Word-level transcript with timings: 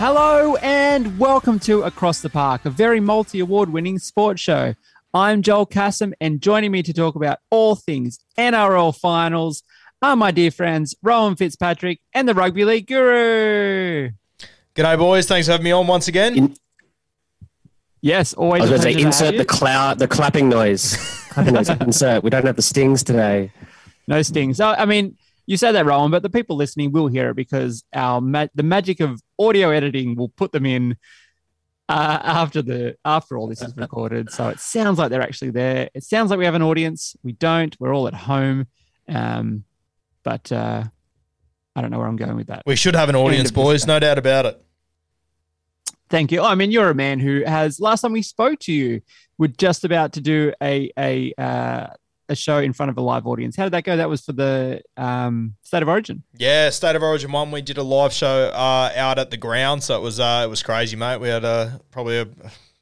Hello 0.00 0.54
and 0.62 1.18
welcome 1.18 1.58
to 1.58 1.82
Across 1.82 2.20
the 2.20 2.30
Park, 2.30 2.64
a 2.64 2.70
very 2.70 3.00
multi 3.00 3.40
award 3.40 3.70
winning 3.70 3.98
sports 3.98 4.40
show. 4.40 4.74
I'm 5.12 5.42
Joel 5.42 5.66
Cassim, 5.66 6.14
and 6.20 6.40
joining 6.40 6.70
me 6.70 6.84
to 6.84 6.92
talk 6.92 7.16
about 7.16 7.38
all 7.50 7.74
things 7.74 8.20
NRL 8.38 8.96
finals 8.96 9.64
are 10.00 10.14
my 10.14 10.30
dear 10.30 10.52
friends 10.52 10.94
Rowan 11.02 11.34
Fitzpatrick 11.34 11.98
and 12.14 12.28
the 12.28 12.34
Rugby 12.34 12.64
League 12.64 12.86
Guru. 12.86 14.10
G'day, 14.76 14.96
boys. 14.98 15.26
Thanks 15.26 15.48
for 15.48 15.52
having 15.52 15.64
me 15.64 15.72
on 15.72 15.86
once 15.86 16.06
again. 16.08 16.36
In- 16.36 16.56
Yes, 18.00 18.32
always. 18.34 18.62
I 18.62 18.70
was 18.70 18.70
going 18.70 18.80
to 18.80 18.82
say, 18.84 18.92
pleasure 18.92 18.98
to 19.10 19.24
have 19.24 19.34
insert 19.34 19.38
the 19.38 19.44
cloud, 19.44 19.98
the 19.98 20.06
clapping 20.06 20.48
noise. 20.48 20.94
clapping 21.30 21.54
noise. 21.54 21.68
Insert. 21.68 22.22
We 22.22 22.30
don't 22.30 22.44
have 22.44 22.54
the 22.54 22.62
stings 22.62 23.02
today. 23.02 23.50
No 24.06 24.22
stings. 24.22 24.60
I 24.60 24.84
mean, 24.84 25.16
you 25.48 25.56
said 25.56 25.72
that, 25.72 25.86
Rowan, 25.86 26.10
but 26.10 26.22
the 26.22 26.28
people 26.28 26.56
listening 26.56 26.92
will 26.92 27.06
hear 27.06 27.30
it 27.30 27.34
because 27.34 27.82
our 27.94 28.20
ma- 28.20 28.48
the 28.54 28.62
magic 28.62 29.00
of 29.00 29.22
audio 29.38 29.70
editing 29.70 30.14
will 30.14 30.28
put 30.28 30.52
them 30.52 30.66
in 30.66 30.98
uh, 31.88 32.18
after 32.22 32.60
the 32.60 32.98
after 33.02 33.38
all 33.38 33.46
this 33.46 33.62
is 33.62 33.74
recorded. 33.74 34.30
So 34.30 34.50
it 34.50 34.60
sounds 34.60 34.98
like 34.98 35.08
they're 35.08 35.22
actually 35.22 35.52
there. 35.52 35.88
It 35.94 36.04
sounds 36.04 36.28
like 36.28 36.38
we 36.38 36.44
have 36.44 36.54
an 36.54 36.60
audience. 36.60 37.16
We 37.22 37.32
don't. 37.32 37.74
We're 37.80 37.94
all 37.94 38.06
at 38.06 38.12
home. 38.12 38.66
Um, 39.08 39.64
but 40.22 40.52
uh, 40.52 40.84
I 41.74 41.80
don't 41.80 41.90
know 41.90 41.98
where 41.98 42.08
I'm 42.08 42.16
going 42.16 42.36
with 42.36 42.48
that. 42.48 42.64
We 42.66 42.76
should 42.76 42.94
have 42.94 43.08
an 43.08 43.16
audience, 43.16 43.50
boys. 43.50 43.86
No 43.86 43.98
doubt 43.98 44.18
about 44.18 44.44
it. 44.44 44.62
Thank 46.10 46.30
you. 46.30 46.42
I 46.42 46.56
mean, 46.56 46.70
you're 46.70 46.90
a 46.90 46.94
man 46.94 47.20
who 47.20 47.42
has. 47.46 47.80
Last 47.80 48.02
time 48.02 48.12
we 48.12 48.20
spoke 48.20 48.58
to 48.60 48.72
you, 48.72 49.00
we're 49.38 49.46
just 49.46 49.82
about 49.86 50.12
to 50.12 50.20
do 50.20 50.52
a 50.62 50.90
a 50.98 51.32
uh, 51.38 51.86
a 52.28 52.34
show 52.34 52.58
in 52.58 52.72
front 52.72 52.90
of 52.90 52.98
a 52.98 53.00
live 53.00 53.26
audience. 53.26 53.56
How 53.56 53.64
did 53.64 53.72
that 53.72 53.84
go? 53.84 53.96
That 53.96 54.08
was 54.08 54.20
for 54.22 54.32
the 54.32 54.82
um, 54.96 55.54
State 55.62 55.82
of 55.82 55.88
Origin. 55.88 56.22
Yeah, 56.36 56.70
State 56.70 56.96
of 56.96 57.02
Origin 57.02 57.32
one. 57.32 57.50
We 57.50 57.62
did 57.62 57.78
a 57.78 57.82
live 57.82 58.12
show 58.12 58.50
uh, 58.54 58.92
out 58.94 59.18
at 59.18 59.30
the 59.30 59.36
ground, 59.36 59.82
so 59.82 59.96
it 59.96 60.02
was 60.02 60.20
uh, 60.20 60.42
it 60.44 60.48
was 60.50 60.62
crazy, 60.62 60.96
mate. 60.96 61.18
We 61.20 61.28
had 61.28 61.44
uh, 61.44 61.78
probably 61.90 62.18
a, 62.20 62.28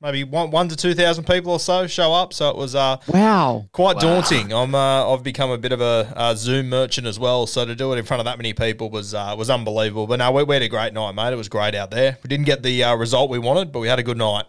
maybe 0.03 0.25
one 0.25 0.51
one 0.51 0.69
to 0.69 0.77
two 0.77 0.95
thousand 0.95 1.25
people 1.27 1.53
or 1.53 1.61
so 1.61 1.87
show 1.87 2.13
up, 2.13 2.33
so 2.33 2.51
it 2.51 2.57
was 2.57 2.75
uh, 2.75 2.97
Wow. 3.09 3.67
quite 3.73 3.99
daunting. 3.99 4.53
I'm 4.53 4.75
uh, 4.75 5.13
I've 5.13 5.23
become 5.23 5.51
a 5.51 5.59
bit 5.59 5.73
of 5.73 5.81
a, 5.81 6.13
uh 6.17 6.35
Zoom 6.35 6.69
merchant 6.69 7.07
as 7.07 7.19
well, 7.19 7.47
so 7.47 7.65
to 7.65 7.75
do 7.75 7.93
it 7.93 7.99
in 7.99 8.05
front 8.05 8.21
of 8.21 8.25
that 8.25 8.39
many 8.39 8.53
people 8.53 8.91
was 8.91 9.15
uh, 9.15 9.35
was 9.39 9.49
unbelievable. 9.51 10.07
But 10.07 10.17
no, 10.19 10.33
we, 10.33 10.43
we 10.45 10.55
had 10.57 10.63
a 10.63 10.69
great 10.69 10.93
night, 10.93 11.15
mate. 11.15 11.33
It 11.33 11.37
was 11.37 11.49
great 11.49 11.75
out 11.75 11.91
there. 11.91 12.19
We 12.23 12.29
didn't 12.29 12.47
get 12.47 12.63
the 12.63 12.83
uh, 12.85 12.97
result 12.97 13.31
we 13.31 13.39
wanted, 13.39 13.71
but 13.73 13.79
we 13.81 13.89
had 13.89 13.99
a 13.99 14.03
good 14.05 14.19
night. 14.19 14.45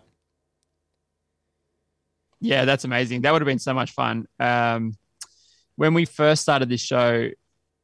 Yeah, 2.39 2.65
that's 2.65 2.83
amazing. 2.83 3.21
That 3.21 3.31
would 3.33 3.41
have 3.41 3.47
been 3.47 3.59
so 3.59 3.73
much 3.73 3.91
fun. 3.91 4.27
Um, 4.39 4.95
when 5.75 5.93
we 5.93 6.05
first 6.05 6.41
started 6.41 6.69
this 6.69 6.81
show, 6.81 7.29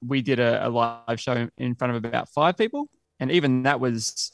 we 0.06 0.22
did 0.22 0.40
a, 0.40 0.68
a 0.68 0.70
live 0.70 1.20
show 1.20 1.48
in 1.58 1.76
front 1.76 1.96
of 1.96 2.04
about 2.06 2.30
five 2.30 2.58
people, 2.58 2.90
and 3.20 3.32
even 3.32 3.64
that 3.64 3.80
was 3.80 4.32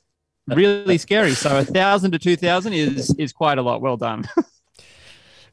really 0.48 0.98
scary. 0.98 1.32
So 1.36 1.60
a 1.60 1.64
thousand 1.64 2.12
to 2.12 2.20
two 2.20 2.36
thousand 2.36 2.74
is 2.74 3.14
is 3.18 3.32
quite 3.34 3.58
a 3.58 3.62
lot. 3.62 3.82
Well 3.82 3.98
done. 3.98 4.26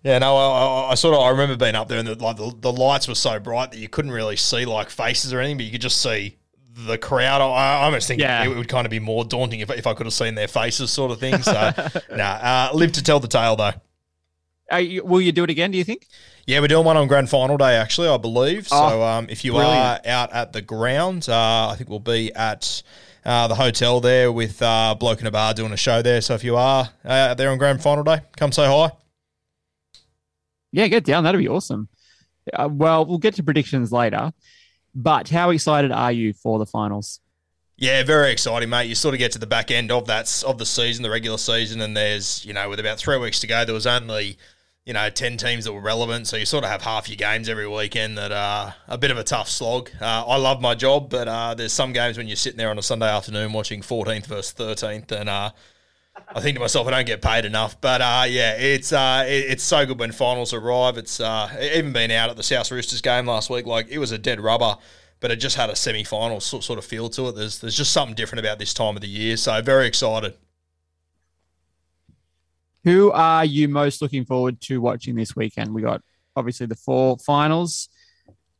Yeah, 0.02 0.18
no, 0.20 0.36
I, 0.36 0.86
I, 0.86 0.90
I 0.92 0.94
sort 0.94 1.14
of 1.16 1.20
I 1.20 1.30
remember 1.30 1.56
being 1.56 1.74
up 1.74 1.88
there 1.88 1.98
and 1.98 2.06
the, 2.06 2.14
like 2.14 2.36
the, 2.36 2.54
the 2.60 2.70
lights 2.70 3.08
were 3.08 3.16
so 3.16 3.40
bright 3.40 3.72
that 3.72 3.78
you 3.78 3.88
couldn't 3.88 4.12
really 4.12 4.36
see 4.36 4.64
like 4.64 4.88
faces 4.88 5.32
or 5.32 5.40
anything, 5.40 5.56
but 5.56 5.64
you 5.66 5.72
could 5.72 5.80
just 5.80 6.00
see 6.00 6.36
the 6.86 6.96
crowd. 6.96 7.40
I, 7.40 7.46
I 7.80 7.84
almost 7.86 8.06
think 8.06 8.20
Yeah. 8.20 8.44
it 8.44 8.48
would 8.54 8.68
kind 8.68 8.86
of 8.86 8.90
be 8.90 9.00
more 9.00 9.24
daunting 9.24 9.60
if, 9.60 9.70
if 9.70 9.84
I 9.84 9.94
could 9.94 10.06
have 10.06 10.12
seen 10.12 10.36
their 10.36 10.46
faces, 10.46 10.92
sort 10.92 11.10
of 11.10 11.18
thing. 11.18 11.42
So, 11.42 11.52
nah, 12.14 12.24
uh, 12.24 12.70
live 12.72 12.92
to 12.92 13.02
tell 13.02 13.18
the 13.18 13.26
tale 13.26 13.56
though. 13.56 13.72
Are 14.70 14.80
you, 14.80 15.04
will 15.04 15.20
you 15.20 15.32
do 15.32 15.44
it 15.44 15.50
again? 15.50 15.70
Do 15.70 15.78
you 15.78 15.84
think? 15.84 16.06
Yeah, 16.46 16.60
we're 16.60 16.68
doing 16.68 16.84
one 16.84 16.96
on 16.96 17.06
grand 17.08 17.28
final 17.30 17.56
day, 17.56 17.74
actually, 17.76 18.08
I 18.08 18.16
believe. 18.16 18.68
So, 18.68 18.76
Oh, 18.76 19.02
um, 19.02 19.26
if 19.28 19.44
you 19.44 19.52
brilliant. 19.52 19.76
are 19.76 20.00
out 20.10 20.32
at 20.32 20.52
the 20.52 20.62
ground, 20.62 21.28
uh, 21.28 21.68
I 21.70 21.74
think 21.76 21.88
we'll 21.90 21.98
be 22.00 22.32
at 22.34 22.82
uh, 23.24 23.48
the 23.48 23.54
hotel 23.56 24.00
there 24.00 24.30
with 24.32 24.60
uh, 24.62 24.94
Bloke 24.98 25.20
in 25.20 25.26
a 25.26 25.30
Bar 25.30 25.54
doing 25.54 25.72
a 25.72 25.76
show 25.76 26.02
there. 26.02 26.20
So, 26.20 26.34
if 26.34 26.42
you 26.44 26.56
are 26.56 26.90
uh, 27.04 27.08
out 27.08 27.36
there 27.38 27.50
on 27.50 27.58
grand 27.58 27.82
final 27.82 28.04
day, 28.04 28.20
come 28.36 28.52
say 28.52 28.66
hi. 28.66 28.90
Yeah, 30.72 30.86
get 30.88 31.04
down. 31.04 31.24
That'd 31.24 31.38
be 31.40 31.48
awesome. 31.48 31.88
Uh, 32.52 32.68
well, 32.70 33.04
we'll 33.06 33.18
get 33.18 33.34
to 33.34 33.42
predictions 33.42 33.92
later. 33.92 34.32
But 34.94 35.28
how 35.28 35.50
excited 35.50 35.92
are 35.92 36.12
you 36.12 36.32
for 36.32 36.58
the 36.58 36.66
finals? 36.66 37.20
Yeah, 37.76 38.02
very 38.04 38.30
exciting, 38.32 38.70
mate. 38.70 38.88
You 38.88 38.94
sort 38.94 39.14
of 39.14 39.18
get 39.18 39.32
to 39.32 39.38
the 39.38 39.46
back 39.46 39.70
end 39.70 39.92
of 39.92 40.06
that 40.06 40.42
of 40.46 40.56
the 40.58 40.64
season, 40.64 41.02
the 41.02 41.10
regular 41.10 41.36
season, 41.36 41.82
and 41.82 41.94
there's 41.96 42.44
you 42.46 42.54
know 42.54 42.70
with 42.70 42.80
about 42.80 42.98
three 42.98 43.18
weeks 43.18 43.38
to 43.40 43.46
go, 43.46 43.64
there 43.66 43.74
was 43.74 43.86
only 43.86 44.38
you 44.86 44.92
know 44.94 45.10
ten 45.10 45.36
teams 45.36 45.64
that 45.66 45.72
were 45.72 45.80
relevant, 45.80 46.26
so 46.28 46.36
you 46.36 46.46
sort 46.46 46.64
of 46.64 46.70
have 46.70 46.80
half 46.80 47.08
your 47.08 47.16
games 47.16 47.48
every 47.48 47.68
weekend 47.68 48.16
that 48.16 48.32
are 48.32 48.74
a 48.88 48.96
bit 48.96 49.10
of 49.10 49.18
a 49.18 49.24
tough 49.24 49.48
slog. 49.50 49.90
Uh, 50.00 50.24
I 50.26 50.36
love 50.36 50.60
my 50.62 50.74
job, 50.74 51.10
but 51.10 51.28
uh, 51.28 51.54
there's 51.54 51.72
some 51.72 51.92
games 51.92 52.16
when 52.16 52.28
you're 52.28 52.36
sitting 52.36 52.56
there 52.56 52.70
on 52.70 52.78
a 52.78 52.82
Sunday 52.82 53.08
afternoon 53.08 53.52
watching 53.52 53.82
14th 53.82 54.26
versus 54.26 54.54
13th, 54.54 55.10
and 55.12 55.28
uh, 55.28 55.50
I 56.34 56.40
think 56.40 56.54
to 56.56 56.60
myself, 56.60 56.86
I 56.86 56.92
don't 56.92 57.04
get 57.06 57.20
paid 57.20 57.44
enough. 57.44 57.78
But 57.80 58.00
uh, 58.00 58.24
yeah, 58.28 58.52
it's 58.56 58.92
uh, 58.92 59.24
it- 59.28 59.50
it's 59.50 59.64
so 59.64 59.84
good 59.84 59.98
when 59.98 60.12
finals 60.12 60.52
arrive. 60.54 60.96
It's 60.98 61.20
uh, 61.20 61.48
even 61.74 61.92
been 61.92 62.10
out 62.12 62.30
at 62.30 62.36
the 62.36 62.42
South 62.44 62.70
Roosters 62.70 63.00
game 63.02 63.26
last 63.26 63.50
week. 63.50 63.66
Like 63.66 63.88
it 63.88 63.98
was 63.98 64.12
a 64.12 64.18
dead 64.18 64.40
rubber, 64.40 64.76
but 65.20 65.30
it 65.32 65.36
just 65.36 65.56
had 65.56 65.68
a 65.68 65.76
semi-final 65.76 66.40
sort 66.40 66.78
of 66.78 66.84
feel 66.84 67.08
to 67.10 67.28
it. 67.28 67.34
There's 67.34 67.58
there's 67.58 67.76
just 67.76 67.92
something 67.92 68.14
different 68.14 68.40
about 68.40 68.58
this 68.60 68.72
time 68.72 68.94
of 68.94 69.02
the 69.02 69.08
year. 69.08 69.36
So 69.36 69.60
very 69.62 69.86
excited. 69.88 70.34
Who 72.86 73.10
are 73.10 73.44
you 73.44 73.66
most 73.66 74.00
looking 74.00 74.24
forward 74.24 74.60
to 74.62 74.80
watching 74.80 75.16
this 75.16 75.34
weekend? 75.34 75.74
We 75.74 75.82
got 75.82 76.02
obviously 76.36 76.66
the 76.66 76.76
four 76.76 77.18
finals. 77.18 77.88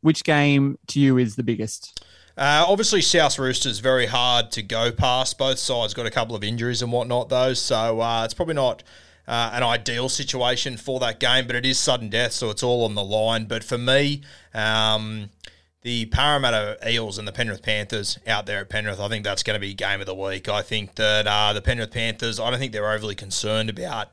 Which 0.01 0.25
game 0.25 0.77
to 0.89 0.99
you 0.99 1.17
is 1.17 1.37
the 1.37 1.45
biggest? 1.45 2.05
Uh, 2.37 2.65
obviously, 2.67 3.03
South 3.03 3.39
Roosters 3.39 3.79
very 3.79 4.07
hard 4.07 4.51
to 4.51 4.63
go 4.65 4.91
past. 4.91 5.39
Both 5.39 5.61
sides 5.61 5.95
got 5.95 6.07
a 6.07 6.11
couple 6.11 6.35
of 6.35 6.43
injuries 6.43 6.83
and 6.83 6.91
whatnot, 6.91 7.29
though, 7.29 7.55
so 7.55 8.01
uh, 8.01 8.25
it's 8.25 8.35
probably 8.35 8.57
not 8.57 8.83
uh, 9.29 9.51
an 9.53 9.63
ideal 9.63 10.09
situation 10.09 10.77
for 10.77 10.99
that 10.99 11.21
game. 11.21 11.47
But 11.47 11.55
it 11.55 11.65
is 11.65 11.79
sudden 11.79 12.09
death, 12.11 12.33
so 12.33 12.51
it's 12.51 12.65
all 12.65 12.85
on 12.85 12.97
the 12.97 13.05
line. 13.05 13.45
But 13.45 13.63
for 13.63 13.79
me, 13.79 14.23
um, 14.53 15.31
the 15.87 16.05
Parramatta 16.07 16.77
Eels 16.85 17.17
and 17.17 17.29
the 17.29 17.33
Penrith 17.33 17.63
Panthers 17.63 18.19
out 18.27 18.45
there 18.45 18.59
at 18.59 18.69
Penrith. 18.69 18.99
I 18.99 19.07
think 19.07 19.23
that's 19.23 19.45
going 19.45 19.55
to 19.55 19.61
be 19.61 19.73
game 19.73 20.01
of 20.01 20.07
the 20.07 20.17
week. 20.17 20.49
I 20.49 20.61
think 20.61 20.97
that 20.97 21.29
uh, 21.29 21.53
the 21.53 21.63
Penrith 21.63 21.93
Panthers, 21.93 22.41
I 22.41 22.51
don't 22.51 22.59
think 22.59 22.73
they're 22.73 22.91
overly 22.91 23.15
concerned 23.15 23.71
about 23.71 24.09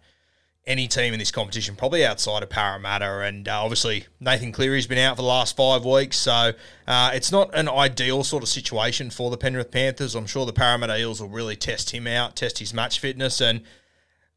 any 0.67 0.87
team 0.87 1.13
in 1.13 1.19
this 1.19 1.31
competition, 1.31 1.75
probably 1.75 2.05
outside 2.05 2.43
of 2.43 2.51
Parramatta. 2.51 3.21
And 3.21 3.47
uh, 3.47 3.63
obviously, 3.63 4.05
Nathan 4.19 4.51
Cleary's 4.51 4.85
been 4.85 4.99
out 4.99 5.15
for 5.15 5.23
the 5.23 5.27
last 5.27 5.55
five 5.55 5.83
weeks, 5.83 6.15
so 6.15 6.51
uh, 6.87 7.11
it's 7.11 7.31
not 7.31 7.49
an 7.55 7.67
ideal 7.67 8.23
sort 8.23 8.43
of 8.43 8.49
situation 8.49 9.09
for 9.09 9.31
the 9.31 9.37
Penrith 9.37 9.71
Panthers. 9.71 10.13
I'm 10.13 10.27
sure 10.27 10.45
the 10.45 10.53
Parramatta 10.53 10.99
Eels 10.99 11.21
will 11.21 11.29
really 11.29 11.55
test 11.55 11.89
him 11.89 12.05
out, 12.05 12.35
test 12.35 12.59
his 12.59 12.71
match 12.71 12.99
fitness, 12.99 13.41
and 13.41 13.63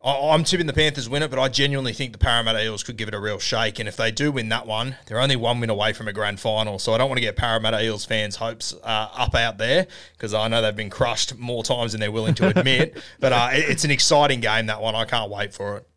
I- 0.04 0.28
I'm 0.34 0.44
tipping 0.44 0.66
the 0.66 0.72
Panthers 0.72 1.08
win 1.08 1.22
it, 1.22 1.30
but 1.30 1.38
I 1.40 1.48
genuinely 1.48 1.92
think 1.92 2.12
the 2.12 2.18
Parramatta 2.18 2.62
Eels 2.62 2.82
could 2.84 2.96
give 2.96 3.08
it 3.08 3.14
a 3.14 3.18
real 3.18 3.38
shake. 3.38 3.78
And 3.78 3.88
if 3.88 3.96
they 3.96 4.10
do 4.12 4.30
win 4.30 4.48
that 4.50 4.66
one, 4.66 4.96
they're 5.06 5.18
only 5.20 5.36
one 5.36 5.58
win 5.58 5.70
away 5.70 5.92
from 5.92 6.06
a 6.06 6.12
grand 6.12 6.38
final. 6.38 6.78
So 6.78 6.92
I 6.92 6.98
don't 6.98 7.08
want 7.08 7.16
to 7.18 7.22
get 7.22 7.34
Parramatta 7.34 7.82
Eels 7.82 8.04
fans' 8.04 8.36
hopes 8.36 8.72
uh, 8.84 9.08
up 9.14 9.34
out 9.34 9.58
there 9.58 9.86
because 10.12 10.32
I 10.34 10.48
know 10.48 10.62
they've 10.62 10.76
been 10.76 10.90
crushed 10.90 11.36
more 11.38 11.64
times 11.64 11.92
than 11.92 12.00
they're 12.00 12.12
willing 12.12 12.34
to 12.34 12.48
admit. 12.56 13.02
but 13.20 13.32
uh, 13.32 13.48
it's 13.52 13.84
an 13.84 13.90
exciting 13.90 14.40
game, 14.40 14.66
that 14.66 14.80
one. 14.80 14.94
I 14.94 15.06
can't 15.06 15.30
wait 15.30 15.52
for 15.54 15.78
it. 15.78 15.88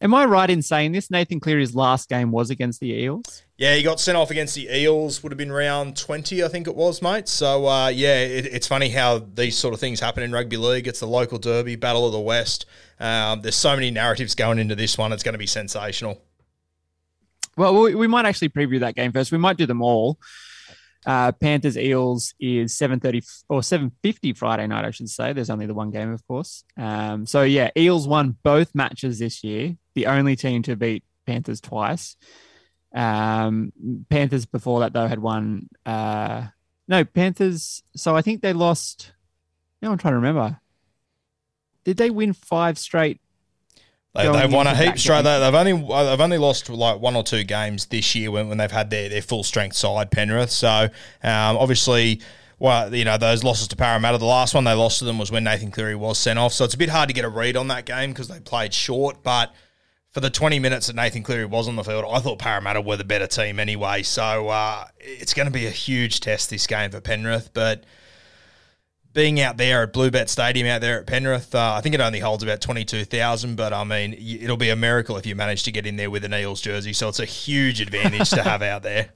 Am 0.00 0.14
I 0.14 0.24
right 0.26 0.48
in 0.48 0.62
saying 0.62 0.92
this? 0.92 1.10
Nathan 1.10 1.40
Cleary's 1.40 1.74
last 1.74 2.08
game 2.08 2.30
was 2.30 2.50
against 2.50 2.78
the 2.78 2.92
Eels. 2.92 3.42
Yeah, 3.56 3.74
he 3.74 3.82
got 3.82 3.98
sent 3.98 4.16
off 4.16 4.30
against 4.30 4.54
the 4.54 4.68
Eels. 4.72 5.20
Would 5.24 5.32
have 5.32 5.36
been 5.38 5.50
round 5.50 5.96
twenty, 5.96 6.44
I 6.44 6.48
think 6.48 6.68
it 6.68 6.76
was, 6.76 7.02
mate. 7.02 7.26
So 7.26 7.66
uh, 7.66 7.88
yeah, 7.88 8.20
it, 8.20 8.46
it's 8.46 8.68
funny 8.68 8.90
how 8.90 9.18
these 9.18 9.56
sort 9.58 9.74
of 9.74 9.80
things 9.80 9.98
happen 9.98 10.22
in 10.22 10.30
rugby 10.30 10.56
league. 10.56 10.86
It's 10.86 11.00
the 11.00 11.08
local 11.08 11.38
derby, 11.38 11.74
battle 11.74 12.06
of 12.06 12.12
the 12.12 12.20
West. 12.20 12.64
Um, 13.00 13.42
there's 13.42 13.56
so 13.56 13.74
many 13.74 13.90
narratives 13.90 14.34
going 14.34 14.58
into 14.58 14.74
this 14.74 14.98
one. 14.98 15.12
It's 15.12 15.22
going 15.22 15.34
to 15.34 15.38
be 15.38 15.46
sensational. 15.46 16.20
Well, 17.56 17.82
we, 17.82 17.94
we 17.94 18.06
might 18.06 18.24
actually 18.26 18.50
preview 18.50 18.80
that 18.80 18.94
game 18.94 19.12
first. 19.12 19.32
We 19.32 19.38
might 19.38 19.56
do 19.56 19.66
them 19.66 19.82
all. 19.82 20.18
Uh, 21.06 21.32
Panthers 21.32 21.78
Eels 21.78 22.34
is 22.40 22.76
seven 22.76 23.00
thirty 23.00 23.22
or 23.48 23.62
seven 23.62 23.92
fifty 24.02 24.32
Friday 24.32 24.66
night, 24.66 24.84
I 24.84 24.90
should 24.90 25.08
say. 25.08 25.32
There's 25.32 25.48
only 25.48 25.66
the 25.66 25.74
one 25.74 25.90
game, 25.90 26.12
of 26.12 26.26
course. 26.26 26.64
Um, 26.76 27.24
so 27.24 27.42
yeah, 27.42 27.70
Eels 27.76 28.06
won 28.06 28.36
both 28.42 28.74
matches 28.74 29.18
this 29.18 29.42
year. 29.44 29.76
The 29.94 30.06
only 30.06 30.36
team 30.36 30.62
to 30.64 30.76
beat 30.76 31.04
Panthers 31.24 31.60
twice. 31.60 32.16
Um, 32.94 33.72
Panthers 34.10 34.44
before 34.44 34.80
that 34.80 34.92
though 34.92 35.06
had 35.06 35.20
won. 35.20 35.68
Uh, 35.86 36.48
no 36.88 37.04
Panthers. 37.04 37.82
So 37.96 38.16
I 38.16 38.22
think 38.22 38.42
they 38.42 38.52
lost. 38.52 39.12
Now 39.80 39.92
I'm 39.92 39.98
trying 39.98 40.12
to 40.12 40.16
remember. 40.16 40.60
Did 41.88 41.96
they 41.96 42.10
win 42.10 42.34
five 42.34 42.78
straight? 42.78 43.18
They, 44.14 44.30
they've 44.30 44.52
won 44.52 44.66
a 44.66 44.76
heap 44.76 44.98
straight. 44.98 45.22
They, 45.22 45.40
they've 45.40 45.54
only 45.54 45.72
they've 45.72 46.20
only 46.20 46.36
lost 46.36 46.68
like 46.68 47.00
one 47.00 47.16
or 47.16 47.22
two 47.22 47.44
games 47.44 47.86
this 47.86 48.14
year 48.14 48.30
when, 48.30 48.46
when 48.50 48.58
they've 48.58 48.70
had 48.70 48.90
their, 48.90 49.08
their 49.08 49.22
full 49.22 49.42
strength 49.42 49.74
side 49.74 50.10
Penrith. 50.10 50.50
So 50.50 50.68
um, 51.22 51.56
obviously, 51.56 52.20
well, 52.58 52.94
you 52.94 53.06
know 53.06 53.16
those 53.16 53.42
losses 53.42 53.68
to 53.68 53.76
Parramatta. 53.76 54.18
The 54.18 54.26
last 54.26 54.52
one 54.52 54.64
they 54.64 54.74
lost 54.74 54.98
to 54.98 55.06
them 55.06 55.16
was 55.16 55.32
when 55.32 55.44
Nathan 55.44 55.70
Cleary 55.70 55.94
was 55.94 56.18
sent 56.18 56.38
off. 56.38 56.52
So 56.52 56.66
it's 56.66 56.74
a 56.74 56.78
bit 56.78 56.90
hard 56.90 57.08
to 57.08 57.14
get 57.14 57.24
a 57.24 57.28
read 57.30 57.56
on 57.56 57.68
that 57.68 57.86
game 57.86 58.10
because 58.10 58.28
they 58.28 58.38
played 58.38 58.74
short. 58.74 59.22
But 59.22 59.54
for 60.10 60.20
the 60.20 60.28
20 60.28 60.58
minutes 60.58 60.88
that 60.88 60.96
Nathan 60.96 61.22
Cleary 61.22 61.46
was 61.46 61.68
on 61.68 61.76
the 61.76 61.84
field, 61.84 62.04
I 62.06 62.18
thought 62.18 62.38
Parramatta 62.38 62.82
were 62.82 62.98
the 62.98 63.04
better 63.04 63.26
team 63.26 63.58
anyway. 63.58 64.02
So 64.02 64.48
uh, 64.48 64.84
it's 64.98 65.32
going 65.32 65.46
to 65.46 65.52
be 65.52 65.64
a 65.64 65.70
huge 65.70 66.20
test 66.20 66.50
this 66.50 66.66
game 66.66 66.90
for 66.90 67.00
Penrith, 67.00 67.48
but 67.54 67.84
being 69.18 69.40
out 69.40 69.56
there 69.56 69.82
at 69.82 69.92
Bluebet 69.92 70.28
Stadium 70.28 70.66
out 70.68 70.80
there 70.80 71.00
at 71.00 71.06
Penrith, 71.06 71.54
uh, 71.54 71.74
I 71.76 71.80
think 71.80 71.94
it 71.94 72.00
only 72.00 72.20
holds 72.20 72.42
about 72.42 72.60
22,000, 72.60 73.56
but 73.56 73.72
I 73.72 73.82
mean, 73.82 74.14
it'll 74.14 74.56
be 74.56 74.70
a 74.70 74.76
miracle 74.76 75.16
if 75.16 75.26
you 75.26 75.34
manage 75.34 75.64
to 75.64 75.72
get 75.72 75.86
in 75.86 75.96
there 75.96 76.10
with 76.10 76.24
an 76.24 76.32
Eels 76.32 76.60
jersey. 76.60 76.92
So 76.92 77.08
it's 77.08 77.18
a 77.18 77.24
huge 77.24 77.80
advantage 77.80 78.30
to 78.30 78.42
have 78.42 78.62
out 78.62 78.82
there 78.82 79.10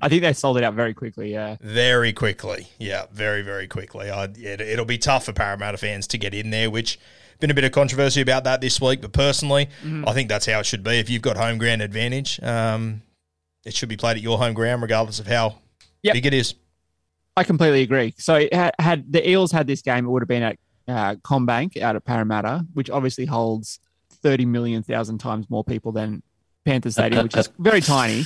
I 0.00 0.08
think 0.08 0.22
they 0.22 0.32
sold 0.32 0.56
it 0.56 0.64
out 0.64 0.74
very 0.74 0.94
quickly. 0.94 1.32
Yeah. 1.32 1.56
very 1.60 2.12
quickly. 2.12 2.68
Yeah, 2.78 3.06
very, 3.12 3.42
very 3.42 3.66
quickly. 3.66 4.10
I, 4.10 4.24
it, 4.24 4.60
it'll 4.60 4.84
be 4.84 4.98
tough 4.98 5.26
for 5.26 5.32
Parramatta 5.32 5.76
fans 5.76 6.06
to 6.08 6.18
get 6.18 6.32
in 6.32 6.50
there, 6.50 6.70
which 6.70 6.98
been 7.40 7.50
a 7.50 7.54
bit 7.54 7.64
of 7.64 7.72
controversy 7.72 8.20
about 8.20 8.44
that 8.44 8.60
this 8.60 8.80
week, 8.80 9.00
but 9.02 9.12
personally, 9.12 9.68
I 10.06 10.12
think 10.12 10.28
that's 10.28 10.46
how 10.46 10.60
it 10.60 10.66
should 10.66 10.84
be. 10.84 10.92
If 10.92 11.10
you've 11.10 11.22
got 11.22 11.36
home 11.36 11.58
ground 11.58 11.82
advantage, 11.82 12.40
um, 12.42 13.02
it 13.64 13.74
should 13.74 13.88
be 13.88 13.96
played 13.96 14.16
at 14.16 14.22
your 14.22 14.38
home 14.38 14.54
ground, 14.54 14.80
regardless 14.80 15.18
of 15.18 15.26
how 15.26 15.58
Yep. 16.02 16.14
big 16.14 16.26
it 16.26 16.34
is. 16.34 16.54
I 17.36 17.44
completely 17.44 17.82
agree. 17.82 18.14
So 18.18 18.34
it 18.36 18.52
had, 18.52 18.74
had 18.78 19.12
the 19.12 19.28
Eels 19.28 19.52
had 19.52 19.66
this 19.66 19.82
game, 19.82 20.04
it 20.04 20.08
would 20.08 20.22
have 20.22 20.28
been 20.28 20.42
at 20.42 20.58
uh, 20.88 21.14
CommBank 21.16 21.80
out 21.80 21.96
of 21.96 22.04
Parramatta, 22.04 22.66
which 22.74 22.90
obviously 22.90 23.24
holds 23.24 23.78
thirty 24.10 24.44
million 24.44 24.82
thousand 24.82 25.18
times 25.18 25.48
more 25.48 25.64
people 25.64 25.92
than 25.92 26.22
Panthers 26.64 26.94
Stadium, 26.94 27.24
which 27.24 27.36
is 27.36 27.48
very 27.58 27.80
tiny. 27.80 28.24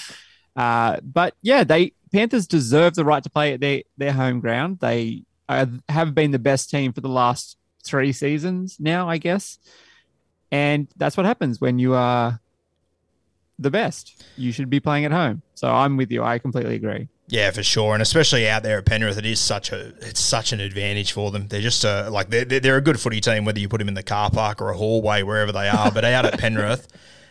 Uh, 0.54 0.98
but 1.02 1.34
yeah, 1.42 1.64
they 1.64 1.92
Panthers 2.12 2.46
deserve 2.46 2.94
the 2.94 3.04
right 3.04 3.22
to 3.22 3.30
play 3.30 3.52
at 3.54 3.60
their 3.60 3.82
their 3.96 4.12
home 4.12 4.40
ground. 4.40 4.78
They 4.80 5.24
uh, 5.48 5.66
have 5.88 6.14
been 6.14 6.30
the 6.30 6.38
best 6.38 6.70
team 6.70 6.92
for 6.92 7.00
the 7.00 7.08
last 7.08 7.56
three 7.84 8.12
seasons 8.12 8.78
now, 8.80 9.08
I 9.08 9.18
guess, 9.18 9.58
and 10.50 10.88
that's 10.96 11.16
what 11.16 11.26
happens 11.26 11.60
when 11.60 11.78
you 11.78 11.94
are 11.94 12.40
the 13.58 13.70
best. 13.70 14.24
You 14.36 14.52
should 14.52 14.70
be 14.70 14.80
playing 14.80 15.04
at 15.04 15.12
home. 15.12 15.42
So 15.54 15.72
I'm 15.72 15.96
with 15.96 16.10
you. 16.10 16.22
I 16.22 16.38
completely 16.38 16.74
agree. 16.74 17.08
Yeah, 17.28 17.50
for 17.50 17.64
sure, 17.64 17.92
and 17.92 18.02
especially 18.02 18.48
out 18.48 18.62
there 18.62 18.78
at 18.78 18.86
Penrith, 18.86 19.18
it 19.18 19.26
is 19.26 19.40
such 19.40 19.72
a 19.72 19.88
it's 20.00 20.20
such 20.20 20.52
an 20.52 20.60
advantage 20.60 21.10
for 21.10 21.32
them. 21.32 21.48
They're 21.48 21.60
just 21.60 21.82
a, 21.84 22.08
like 22.08 22.30
they're, 22.30 22.44
they're 22.44 22.76
a 22.76 22.80
good 22.80 23.00
footy 23.00 23.20
team, 23.20 23.44
whether 23.44 23.58
you 23.58 23.68
put 23.68 23.78
them 23.78 23.88
in 23.88 23.94
the 23.94 24.04
car 24.04 24.30
park 24.30 24.62
or 24.62 24.70
a 24.70 24.76
hallway, 24.76 25.24
wherever 25.24 25.50
they 25.50 25.68
are. 25.68 25.90
But 25.90 26.04
out 26.04 26.24
at 26.24 26.38
Penrith, 26.38 26.86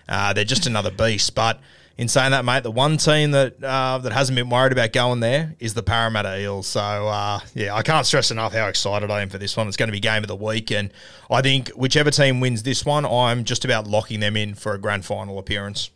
uh, 0.09 0.33
they're 0.33 0.43
just 0.43 0.67
another 0.67 0.91
beast. 0.91 1.33
But 1.33 1.61
in 1.97 2.09
saying 2.09 2.31
that, 2.31 2.43
mate, 2.43 2.63
the 2.63 2.71
one 2.71 2.97
team 2.97 3.31
that 3.31 3.63
uh, 3.63 3.99
that 3.99 4.11
hasn't 4.11 4.35
been 4.35 4.49
worried 4.49 4.73
about 4.73 4.91
going 4.91 5.21
there 5.21 5.55
is 5.59 5.73
the 5.73 5.83
Parramatta 5.83 6.41
Eels. 6.41 6.67
So 6.67 6.81
uh, 6.81 7.39
yeah, 7.53 7.73
I 7.73 7.81
can't 7.81 8.05
stress 8.05 8.31
enough 8.31 8.51
how 8.51 8.67
excited 8.67 9.09
I 9.09 9.21
am 9.21 9.29
for 9.29 9.37
this 9.37 9.55
one. 9.55 9.69
It's 9.69 9.77
going 9.77 9.87
to 9.87 9.93
be 9.93 10.01
game 10.01 10.23
of 10.23 10.27
the 10.27 10.35
week, 10.35 10.71
and 10.71 10.91
I 11.31 11.41
think 11.41 11.69
whichever 11.69 12.11
team 12.11 12.41
wins 12.41 12.63
this 12.63 12.85
one, 12.85 13.05
I'm 13.05 13.45
just 13.45 13.63
about 13.63 13.87
locking 13.87 14.19
them 14.19 14.35
in 14.35 14.55
for 14.55 14.73
a 14.73 14.77
grand 14.77 15.05
final 15.05 15.39
appearance. 15.39 15.89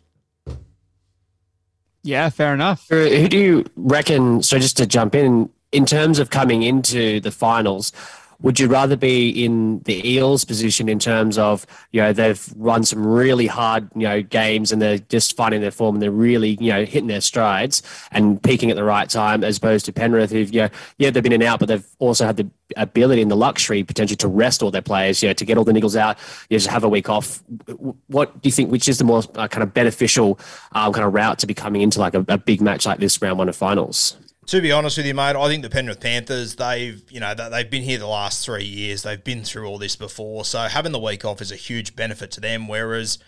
Yeah, 2.02 2.28
fair 2.30 2.54
enough. 2.54 2.86
Who 2.88 3.28
do 3.28 3.38
you 3.38 3.64
reckon? 3.76 4.42
So, 4.42 4.58
just 4.58 4.76
to 4.78 4.86
jump 4.86 5.14
in, 5.14 5.50
in 5.70 5.84
terms 5.84 6.18
of 6.18 6.30
coming 6.30 6.62
into 6.62 7.20
the 7.20 7.30
finals, 7.30 7.92
would 8.42 8.58
you 8.58 8.68
rather 8.68 8.96
be 8.96 9.44
in 9.44 9.80
the 9.80 10.08
Eels' 10.08 10.44
position 10.44 10.88
in 10.88 10.98
terms 10.98 11.38
of 11.38 11.66
you 11.92 12.00
know 12.00 12.12
they've 12.12 12.52
run 12.56 12.84
some 12.84 13.06
really 13.06 13.46
hard 13.46 13.88
you 13.94 14.02
know 14.02 14.22
games 14.22 14.72
and 14.72 14.80
they're 14.80 14.98
just 14.98 15.36
finding 15.36 15.60
their 15.60 15.70
form 15.70 15.96
and 15.96 16.02
they're 16.02 16.10
really 16.10 16.56
you 16.60 16.72
know 16.72 16.84
hitting 16.84 17.08
their 17.08 17.20
strides 17.20 17.82
and 18.12 18.42
peaking 18.42 18.70
at 18.70 18.76
the 18.76 18.84
right 18.84 19.08
time, 19.08 19.44
as 19.44 19.58
opposed 19.58 19.86
to 19.86 19.92
Penrith, 19.92 20.30
who've 20.30 20.52
you 20.52 20.62
know, 20.62 20.68
yeah 20.98 21.10
they've 21.10 21.22
been 21.22 21.32
in 21.32 21.42
and 21.42 21.48
out, 21.48 21.58
but 21.58 21.68
they've 21.68 21.86
also 21.98 22.26
had 22.26 22.36
the 22.36 22.48
ability 22.76 23.22
and 23.22 23.30
the 23.30 23.36
luxury 23.36 23.82
potentially 23.82 24.16
to 24.16 24.28
rest 24.28 24.62
all 24.62 24.70
their 24.70 24.82
players, 24.82 25.22
you 25.22 25.28
know, 25.28 25.32
to 25.32 25.44
get 25.44 25.58
all 25.58 25.64
the 25.64 25.72
niggles 25.72 25.96
out, 25.96 26.16
you 26.48 26.56
just 26.56 26.68
have 26.68 26.84
a 26.84 26.88
week 26.88 27.08
off. 27.08 27.42
What 28.06 28.40
do 28.40 28.48
you 28.48 28.52
think? 28.52 28.70
Which 28.70 28.88
is 28.88 28.98
the 28.98 29.04
more 29.04 29.22
uh, 29.34 29.48
kind 29.48 29.62
of 29.62 29.74
beneficial 29.74 30.38
um, 30.72 30.92
kind 30.92 31.06
of 31.06 31.14
route 31.14 31.38
to 31.40 31.46
be 31.46 31.54
coming 31.54 31.82
into 31.82 32.00
like 32.00 32.14
a, 32.14 32.24
a 32.28 32.38
big 32.38 32.60
match 32.60 32.86
like 32.86 32.98
this 32.98 33.20
round 33.20 33.38
one 33.38 33.48
of 33.48 33.56
finals? 33.56 34.16
To 34.50 34.60
be 34.60 34.72
honest 34.72 34.96
with 34.96 35.06
you, 35.06 35.14
mate, 35.14 35.36
I 35.36 35.46
think 35.46 35.62
the 35.62 35.70
Penrith 35.70 36.00
Panthers, 36.00 36.56
they've, 36.56 37.00
you 37.08 37.20
know, 37.20 37.34
they- 37.34 37.48
they've 37.50 37.70
been 37.70 37.84
here 37.84 37.98
the 37.98 38.08
last 38.08 38.44
three 38.44 38.64
years. 38.64 39.02
They've 39.04 39.22
been 39.22 39.44
through 39.44 39.68
all 39.68 39.78
this 39.78 39.94
before. 39.94 40.44
So 40.44 40.62
having 40.62 40.90
the 40.90 40.98
week 40.98 41.24
off 41.24 41.40
is 41.40 41.52
a 41.52 41.56
huge 41.56 41.94
benefit 41.94 42.32
to 42.32 42.40
them. 42.40 42.66
Whereas, 42.66 43.20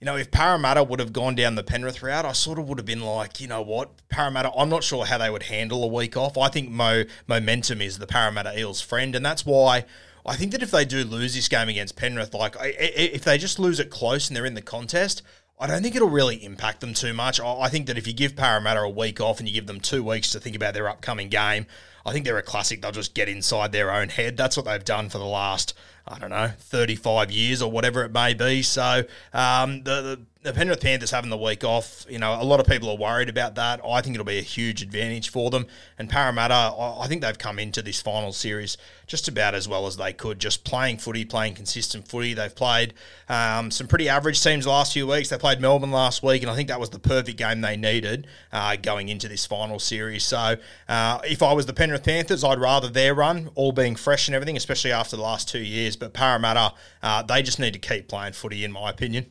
you 0.00 0.04
know, 0.04 0.14
if 0.16 0.30
Parramatta 0.30 0.84
would 0.84 1.00
have 1.00 1.12
gone 1.12 1.34
down 1.34 1.56
the 1.56 1.64
Penrith 1.64 2.04
route, 2.04 2.24
I 2.24 2.30
sort 2.30 2.60
of 2.60 2.68
would 2.68 2.78
have 2.78 2.86
been 2.86 3.00
like, 3.00 3.40
you 3.40 3.48
know 3.48 3.62
what, 3.62 3.90
Parramatta, 4.10 4.52
I'm 4.56 4.68
not 4.68 4.84
sure 4.84 5.06
how 5.06 5.18
they 5.18 5.28
would 5.28 5.42
handle 5.42 5.82
a 5.82 5.88
week 5.88 6.16
off. 6.16 6.38
I 6.38 6.48
think 6.48 6.70
mo- 6.70 7.02
momentum 7.26 7.82
is 7.82 7.98
the 7.98 8.06
Parramatta 8.06 8.56
Eels' 8.56 8.80
friend. 8.80 9.16
And 9.16 9.26
that's 9.26 9.44
why 9.44 9.86
I 10.24 10.36
think 10.36 10.52
that 10.52 10.62
if 10.62 10.70
they 10.70 10.84
do 10.84 11.02
lose 11.02 11.34
this 11.34 11.48
game 11.48 11.68
against 11.68 11.96
Penrith, 11.96 12.32
like, 12.32 12.54
if 12.60 13.24
they 13.24 13.38
just 13.38 13.58
lose 13.58 13.80
it 13.80 13.90
close 13.90 14.28
and 14.28 14.36
they're 14.36 14.46
in 14.46 14.54
the 14.54 14.62
contest, 14.62 15.22
I 15.60 15.66
don't 15.66 15.82
think 15.82 15.94
it'll 15.94 16.08
really 16.08 16.42
impact 16.42 16.80
them 16.80 16.94
too 16.94 17.12
much. 17.12 17.38
I 17.38 17.68
think 17.68 17.86
that 17.86 17.98
if 17.98 18.06
you 18.06 18.14
give 18.14 18.34
Parramatta 18.34 18.80
a 18.80 18.88
week 18.88 19.20
off 19.20 19.40
and 19.40 19.48
you 19.48 19.52
give 19.52 19.66
them 19.66 19.78
two 19.78 20.02
weeks 20.02 20.32
to 20.32 20.40
think 20.40 20.56
about 20.56 20.72
their 20.72 20.88
upcoming 20.88 21.28
game, 21.28 21.66
I 22.06 22.12
think 22.12 22.24
they're 22.24 22.38
a 22.38 22.42
classic. 22.42 22.80
They'll 22.80 22.92
just 22.92 23.12
get 23.12 23.28
inside 23.28 23.70
their 23.70 23.90
own 23.90 24.08
head. 24.08 24.38
That's 24.38 24.56
what 24.56 24.64
they've 24.64 24.82
done 24.82 25.10
for 25.10 25.18
the 25.18 25.26
last, 25.26 25.74
I 26.08 26.18
don't 26.18 26.30
know, 26.30 26.50
35 26.58 27.30
years 27.30 27.60
or 27.60 27.70
whatever 27.70 28.04
it 28.04 28.12
may 28.12 28.32
be. 28.32 28.62
So 28.62 29.04
um, 29.34 29.82
the, 29.82 30.00
the, 30.00 30.20
the 30.42 30.54
Penrith 30.54 30.80
Panthers 30.80 31.10
having 31.10 31.28
the 31.28 31.36
week 31.36 31.64
off, 31.64 32.06
you 32.08 32.18
know, 32.18 32.40
a 32.40 32.44
lot 32.44 32.60
of 32.60 32.66
people 32.66 32.88
are 32.88 32.96
worried 32.96 33.28
about 33.28 33.56
that. 33.56 33.78
I 33.86 34.00
think 34.00 34.14
it'll 34.14 34.24
be 34.24 34.38
a 34.38 34.42
huge 34.42 34.80
advantage 34.80 35.28
for 35.28 35.50
them. 35.50 35.66
And 35.98 36.08
Parramatta, 36.08 36.54
I 36.54 37.06
think 37.08 37.20
they've 37.20 37.36
come 37.36 37.58
into 37.58 37.82
this 37.82 38.00
final 38.00 38.32
series 38.32 38.78
just 39.06 39.28
about 39.28 39.54
as 39.54 39.68
well 39.68 39.86
as 39.86 39.98
they 39.98 40.14
could, 40.14 40.38
just 40.38 40.64
playing 40.64 40.96
footy, 40.96 41.26
playing 41.26 41.56
consistent 41.56 42.08
footy. 42.08 42.32
They've 42.32 42.54
played 42.54 42.94
um, 43.28 43.70
some 43.70 43.86
pretty 43.86 44.08
average 44.08 44.42
teams 44.42 44.64
the 44.64 44.70
last 44.70 44.94
few 44.94 45.06
weeks. 45.06 45.28
They 45.28 45.36
played 45.36 45.60
Melbourne 45.60 45.90
last 45.90 46.22
week, 46.22 46.40
and 46.40 46.50
I 46.50 46.54
think 46.54 46.68
that 46.68 46.80
was 46.80 46.88
the 46.88 46.98
perfect 46.98 47.36
game 47.36 47.60
they 47.60 47.76
needed 47.76 48.26
uh, 48.50 48.76
going 48.76 49.10
into 49.10 49.28
this 49.28 49.44
final 49.44 49.78
series. 49.78 50.24
So 50.24 50.56
uh, 50.88 51.20
if 51.22 51.42
I 51.42 51.52
was 51.52 51.66
the 51.66 51.74
Penrith 51.74 52.04
Panthers, 52.04 52.44
I'd 52.44 52.58
rather 52.58 52.88
their 52.88 53.14
run, 53.14 53.50
all 53.56 53.72
being 53.72 53.94
fresh 53.94 54.26
and 54.26 54.34
everything, 54.34 54.56
especially 54.56 54.92
after 54.92 55.16
the 55.16 55.22
last 55.22 55.50
two 55.50 55.58
years. 55.58 55.96
But 55.96 56.14
Parramatta, 56.14 56.72
uh, 57.02 57.24
they 57.24 57.42
just 57.42 57.58
need 57.58 57.74
to 57.74 57.78
keep 57.78 58.08
playing 58.08 58.32
footy, 58.32 58.64
in 58.64 58.72
my 58.72 58.88
opinion. 58.88 59.26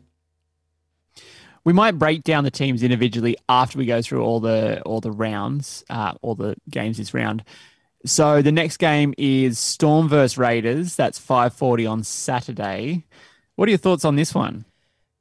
We 1.69 1.73
might 1.73 1.99
break 1.99 2.23
down 2.23 2.43
the 2.43 2.49
teams 2.49 2.81
individually 2.81 3.37
after 3.47 3.77
we 3.77 3.85
go 3.85 4.01
through 4.01 4.23
all 4.23 4.39
the 4.39 4.81
all 4.81 5.01
the 5.01 5.11
rounds, 5.11 5.83
uh, 5.87 6.15
all 6.23 6.33
the 6.33 6.55
games 6.67 6.97
this 6.97 7.13
round. 7.13 7.43
So 8.07 8.41
the 8.41 8.51
next 8.51 8.77
game 8.77 9.13
is 9.19 9.59
Storm 9.59 10.09
versus 10.09 10.35
Raiders. 10.35 10.95
That's 10.95 11.19
5:40 11.19 11.85
on 11.85 12.03
Saturday. 12.03 13.05
What 13.55 13.67
are 13.67 13.69
your 13.69 13.77
thoughts 13.77 14.03
on 14.03 14.15
this 14.15 14.33
one? 14.33 14.65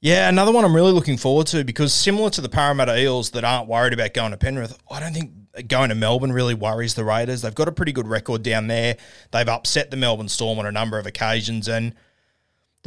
Yeah, 0.00 0.26
another 0.26 0.50
one 0.50 0.64
I'm 0.64 0.74
really 0.74 0.92
looking 0.92 1.18
forward 1.18 1.48
to 1.48 1.64
because 1.64 1.92
similar 1.92 2.30
to 2.30 2.40
the 2.40 2.48
Parramatta 2.48 2.98
Eels 2.98 3.32
that 3.32 3.44
aren't 3.44 3.68
worried 3.68 3.92
about 3.92 4.14
going 4.14 4.30
to 4.30 4.38
Penrith, 4.38 4.78
I 4.90 5.00
don't 5.00 5.12
think 5.12 5.68
going 5.68 5.90
to 5.90 5.94
Melbourne 5.94 6.32
really 6.32 6.54
worries 6.54 6.94
the 6.94 7.04
Raiders. 7.04 7.42
They've 7.42 7.54
got 7.54 7.68
a 7.68 7.72
pretty 7.72 7.92
good 7.92 8.08
record 8.08 8.42
down 8.42 8.68
there. 8.68 8.96
They've 9.32 9.46
upset 9.46 9.90
the 9.90 9.98
Melbourne 9.98 10.30
Storm 10.30 10.58
on 10.58 10.64
a 10.64 10.72
number 10.72 10.98
of 10.98 11.04
occasions 11.04 11.68
and 11.68 11.92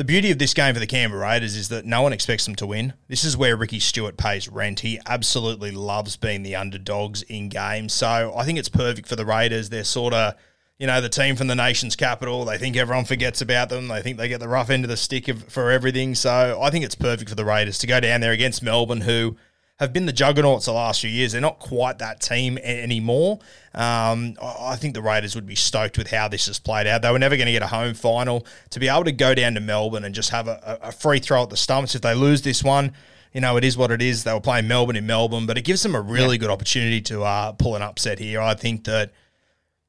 the 0.01 0.05
beauty 0.05 0.31
of 0.31 0.39
this 0.39 0.55
game 0.55 0.73
for 0.73 0.79
the 0.79 0.87
Canberra 0.87 1.21
Raiders 1.21 1.55
is 1.55 1.69
that 1.69 1.85
no 1.85 2.01
one 2.01 2.11
expects 2.11 2.45
them 2.45 2.55
to 2.55 2.65
win. 2.65 2.93
This 3.07 3.23
is 3.23 3.37
where 3.37 3.55
Ricky 3.55 3.79
Stuart 3.79 4.17
pays 4.17 4.49
rent. 4.49 4.79
He 4.79 4.99
absolutely 5.05 5.69
loves 5.69 6.17
being 6.17 6.41
the 6.41 6.55
underdogs 6.55 7.21
in 7.21 7.49
games. 7.49 7.93
So 7.93 8.33
I 8.35 8.43
think 8.43 8.57
it's 8.57 8.67
perfect 8.67 9.07
for 9.07 9.15
the 9.15 9.27
Raiders. 9.27 9.69
They're 9.69 9.83
sort 9.83 10.15
of, 10.15 10.33
you 10.79 10.87
know, 10.87 11.01
the 11.01 11.07
team 11.07 11.35
from 11.35 11.45
the 11.45 11.55
nation's 11.55 11.95
capital. 11.95 12.45
They 12.45 12.57
think 12.57 12.77
everyone 12.77 13.05
forgets 13.05 13.43
about 13.43 13.69
them. 13.69 13.89
They 13.89 14.01
think 14.01 14.17
they 14.17 14.27
get 14.27 14.39
the 14.39 14.47
rough 14.47 14.71
end 14.71 14.85
of 14.85 14.89
the 14.89 14.97
stick 14.97 15.31
for 15.49 15.69
everything. 15.69 16.15
So 16.15 16.59
I 16.59 16.71
think 16.71 16.83
it's 16.83 16.95
perfect 16.95 17.29
for 17.29 17.35
the 17.35 17.45
Raiders 17.45 17.77
to 17.77 17.85
go 17.85 17.99
down 17.99 18.21
there 18.21 18.31
against 18.31 18.63
Melbourne, 18.63 19.01
who– 19.01 19.37
have 19.81 19.91
been 19.91 20.05
the 20.05 20.13
juggernauts 20.13 20.65
the 20.65 20.71
last 20.71 21.01
few 21.01 21.09
years. 21.09 21.31
They're 21.31 21.41
not 21.41 21.57
quite 21.57 21.97
that 21.97 22.21
team 22.21 22.59
anymore. 22.59 23.39
Um, 23.73 24.35
I 24.39 24.75
think 24.75 24.93
the 24.93 25.01
Raiders 25.01 25.33
would 25.33 25.47
be 25.47 25.55
stoked 25.55 25.97
with 25.97 26.11
how 26.11 26.27
this 26.27 26.45
has 26.45 26.59
played 26.59 26.85
out. 26.85 27.01
They 27.01 27.11
were 27.11 27.17
never 27.17 27.35
going 27.35 27.47
to 27.47 27.51
get 27.51 27.63
a 27.63 27.67
home 27.67 27.95
final. 27.95 28.45
To 28.69 28.79
be 28.79 28.87
able 28.87 29.05
to 29.05 29.11
go 29.11 29.33
down 29.33 29.55
to 29.55 29.59
Melbourne 29.59 30.03
and 30.03 30.13
just 30.13 30.29
have 30.29 30.47
a, 30.47 30.77
a 30.83 30.91
free 30.91 31.17
throw 31.17 31.41
at 31.41 31.49
the 31.49 31.57
stumps, 31.57 31.95
if 31.95 32.03
they 32.03 32.13
lose 32.13 32.43
this 32.43 32.63
one, 32.63 32.93
you 33.33 33.41
know, 33.41 33.57
it 33.57 33.63
is 33.63 33.75
what 33.75 33.89
it 33.89 34.03
is. 34.03 34.23
They 34.23 34.33
were 34.33 34.39
playing 34.39 34.67
Melbourne 34.67 34.97
in 34.97 35.07
Melbourne, 35.07 35.47
but 35.47 35.57
it 35.57 35.63
gives 35.63 35.81
them 35.81 35.95
a 35.95 36.01
really 36.01 36.35
yeah. 36.35 36.41
good 36.41 36.51
opportunity 36.51 37.01
to 37.01 37.23
uh, 37.23 37.53
pull 37.53 37.75
an 37.75 37.81
upset 37.81 38.19
here. 38.19 38.39
I 38.39 38.53
think 38.53 38.83
that 38.83 39.11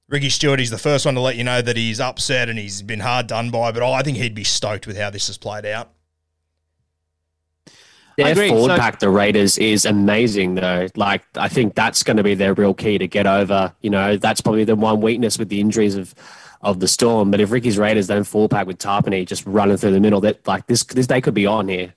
Ricky 0.08 0.30
Stuart 0.30 0.60
is 0.60 0.70
the 0.70 0.78
first 0.78 1.04
one 1.04 1.14
to 1.16 1.20
let 1.20 1.36
you 1.36 1.44
know 1.44 1.60
that 1.60 1.76
he's 1.76 2.00
upset 2.00 2.48
and 2.48 2.58
he's 2.58 2.80
been 2.80 3.00
hard 3.00 3.26
done 3.26 3.50
by, 3.50 3.72
but 3.72 3.82
I 3.82 4.02
think 4.02 4.16
he'd 4.16 4.34
be 4.34 4.44
stoked 4.44 4.86
with 4.86 4.96
how 4.96 5.10
this 5.10 5.26
has 5.26 5.36
played 5.36 5.66
out. 5.66 5.90
Their 8.16 8.34
forward 8.34 8.70
so, 8.70 8.78
pack, 8.78 8.98
the 9.00 9.08
Raiders, 9.08 9.58
is 9.58 9.84
amazing 9.84 10.56
though. 10.56 10.88
Like 10.96 11.24
I 11.36 11.48
think 11.48 11.74
that's 11.74 12.02
going 12.02 12.16
to 12.18 12.22
be 12.22 12.34
their 12.34 12.54
real 12.54 12.74
key 12.74 12.98
to 12.98 13.08
get 13.08 13.26
over. 13.26 13.72
You 13.80 13.90
know, 13.90 14.16
that's 14.16 14.40
probably 14.40 14.64
the 14.64 14.76
one 14.76 15.00
weakness 15.00 15.38
with 15.38 15.48
the 15.48 15.60
injuries 15.60 15.96
of 15.96 16.14
of 16.62 16.80
the 16.80 16.88
Storm. 16.88 17.30
But 17.30 17.40
if 17.40 17.50
Ricky's 17.50 17.78
Raiders 17.78 18.06
don't 18.06 18.24
full 18.24 18.48
pack 18.48 18.66
with 18.66 18.78
Tapine 18.78 19.26
just 19.26 19.44
running 19.46 19.76
through 19.76 19.92
the 19.92 20.00
middle, 20.00 20.20
that 20.20 20.46
like 20.46 20.66
this 20.66 20.84
this 20.84 21.06
they 21.06 21.20
could 21.20 21.34
be 21.34 21.46
on 21.46 21.68
here. 21.68 21.94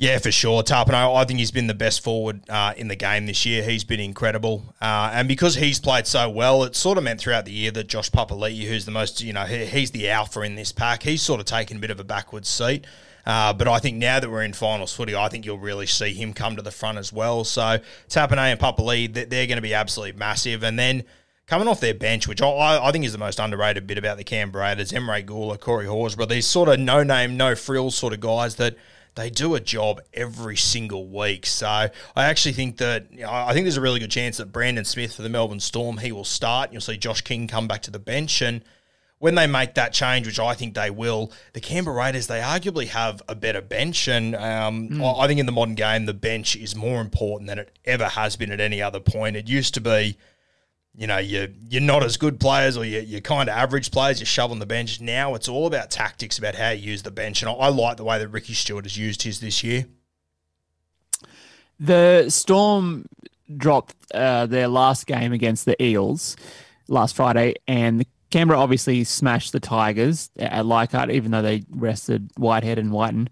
Yeah, 0.00 0.18
for 0.18 0.30
sure. 0.30 0.62
Tapine, 0.62 0.94
I 0.94 1.24
think 1.24 1.40
he's 1.40 1.50
been 1.50 1.66
the 1.66 1.74
best 1.74 2.04
forward 2.04 2.48
uh, 2.48 2.72
in 2.76 2.86
the 2.86 2.94
game 2.94 3.26
this 3.26 3.44
year. 3.44 3.64
He's 3.64 3.82
been 3.82 3.98
incredible. 3.98 4.72
Uh, 4.80 5.10
and 5.12 5.26
because 5.26 5.56
he's 5.56 5.80
played 5.80 6.06
so 6.06 6.30
well, 6.30 6.62
it 6.62 6.76
sort 6.76 6.98
of 6.98 7.04
meant 7.04 7.18
throughout 7.18 7.46
the 7.46 7.50
year 7.50 7.72
that 7.72 7.88
Josh 7.88 8.08
Papali'i, 8.08 8.68
who's 8.68 8.84
the 8.84 8.92
most, 8.92 9.20
you 9.20 9.32
know, 9.32 9.44
he, 9.44 9.66
he's 9.66 9.90
the 9.90 10.08
alpha 10.08 10.42
in 10.42 10.54
this 10.54 10.70
pack, 10.70 11.02
he's 11.02 11.20
sort 11.20 11.40
of 11.40 11.46
taken 11.46 11.78
a 11.78 11.80
bit 11.80 11.90
of 11.90 11.98
a 11.98 12.04
backwards 12.04 12.48
seat. 12.48 12.86
Uh, 13.26 13.52
but 13.52 13.66
I 13.66 13.80
think 13.80 13.96
now 13.96 14.20
that 14.20 14.30
we're 14.30 14.44
in 14.44 14.52
finals 14.52 14.94
footy, 14.94 15.16
I 15.16 15.28
think 15.28 15.44
you'll 15.44 15.58
really 15.58 15.86
see 15.86 16.14
him 16.14 16.32
come 16.32 16.54
to 16.54 16.62
the 16.62 16.70
front 16.70 16.96
as 16.98 17.12
well. 17.12 17.42
So 17.42 17.80
Tapine 18.08 18.38
and 18.38 18.60
Papali'i, 18.60 19.12
they're 19.12 19.48
going 19.48 19.56
to 19.56 19.60
be 19.60 19.74
absolutely 19.74 20.16
massive. 20.16 20.62
And 20.62 20.78
then 20.78 21.02
coming 21.48 21.66
off 21.66 21.80
their 21.80 21.92
bench, 21.92 22.28
which 22.28 22.40
I, 22.40 22.78
I 22.80 22.92
think 22.92 23.04
is 23.04 23.10
the 23.10 23.18
most 23.18 23.40
underrated 23.40 23.88
bit 23.88 23.98
about 23.98 24.16
the 24.16 24.24
Canberra 24.24 24.64
Raiders, 24.66 24.92
Emre 24.92 25.26
Guler, 25.26 25.58
Corey 25.58 25.86
Horsburgh, 25.86 26.28
these 26.28 26.46
sort 26.46 26.68
of 26.68 26.78
no 26.78 27.02
name, 27.02 27.36
no 27.36 27.56
frills 27.56 27.96
sort 27.96 28.12
of 28.12 28.20
guys 28.20 28.54
that 28.54 28.76
they 29.18 29.30
do 29.30 29.56
a 29.56 29.60
job 29.60 30.00
every 30.14 30.56
single 30.56 31.08
week. 31.08 31.44
So 31.44 31.66
I 31.66 31.90
actually 32.16 32.52
think 32.52 32.76
that 32.76 33.12
you 33.12 33.22
know, 33.22 33.32
I 33.32 33.52
think 33.52 33.64
there's 33.64 33.76
a 33.76 33.80
really 33.80 33.98
good 33.98 34.12
chance 34.12 34.36
that 34.36 34.52
Brandon 34.52 34.84
Smith 34.84 35.16
for 35.16 35.22
the 35.22 35.28
Melbourne 35.28 35.60
Storm 35.60 35.98
he 35.98 36.12
will 36.12 36.24
start. 36.24 36.72
You'll 36.72 36.80
see 36.80 36.96
Josh 36.96 37.22
King 37.22 37.48
come 37.48 37.66
back 37.66 37.82
to 37.82 37.90
the 37.90 37.98
bench 37.98 38.40
and 38.40 38.62
when 39.18 39.34
they 39.34 39.48
make 39.48 39.74
that 39.74 39.92
change, 39.92 40.26
which 40.26 40.38
I 40.38 40.54
think 40.54 40.74
they 40.74 40.90
will, 40.90 41.32
the 41.52 41.60
Canberra 41.60 41.96
Raiders, 41.96 42.28
they 42.28 42.38
arguably 42.38 42.86
have 42.86 43.20
a 43.28 43.34
better 43.34 43.60
bench. 43.60 44.06
And 44.06 44.36
um, 44.36 44.88
mm. 44.90 45.18
I 45.20 45.26
think 45.26 45.40
in 45.40 45.46
the 45.46 45.50
modern 45.50 45.74
game, 45.74 46.06
the 46.06 46.14
bench 46.14 46.54
is 46.54 46.76
more 46.76 47.00
important 47.00 47.48
than 47.48 47.58
it 47.58 47.76
ever 47.84 48.04
has 48.04 48.36
been 48.36 48.52
at 48.52 48.60
any 48.60 48.80
other 48.80 49.00
point. 49.00 49.34
It 49.34 49.48
used 49.48 49.74
to 49.74 49.80
be, 49.80 50.16
you 50.98 51.06
know, 51.06 51.18
you're, 51.18 51.46
you're 51.68 51.80
not 51.80 52.02
as 52.02 52.16
good 52.16 52.40
players 52.40 52.76
or 52.76 52.84
you're, 52.84 53.02
you're 53.02 53.20
kind 53.20 53.48
of 53.48 53.54
average 53.54 53.92
players, 53.92 54.20
you're 54.20 54.50
on 54.50 54.58
the 54.58 54.66
bench. 54.66 55.00
Now 55.00 55.36
it's 55.36 55.48
all 55.48 55.68
about 55.68 55.92
tactics, 55.92 56.38
about 56.38 56.56
how 56.56 56.70
you 56.70 56.90
use 56.90 57.04
the 57.04 57.12
bench. 57.12 57.40
And 57.40 57.48
I, 57.48 57.52
I 57.52 57.68
like 57.68 57.98
the 57.98 58.04
way 58.04 58.18
that 58.18 58.26
Ricky 58.26 58.52
Stuart 58.52 58.84
has 58.84 58.98
used 58.98 59.22
his 59.22 59.38
this 59.38 59.62
year. 59.62 59.86
The 61.78 62.28
Storm 62.30 63.06
dropped 63.56 63.94
uh, 64.12 64.46
their 64.46 64.66
last 64.66 65.06
game 65.06 65.32
against 65.32 65.66
the 65.66 65.80
Eels 65.80 66.36
last 66.88 67.14
Friday, 67.14 67.54
and 67.68 68.04
Canberra 68.30 68.58
obviously 68.58 69.04
smashed 69.04 69.52
the 69.52 69.60
Tigers 69.60 70.30
at 70.36 70.66
Leichhardt, 70.66 71.12
even 71.12 71.30
though 71.30 71.42
they 71.42 71.62
rested 71.70 72.28
Whitehead 72.36 72.76
and 72.76 72.90
Wighton. 72.90 73.28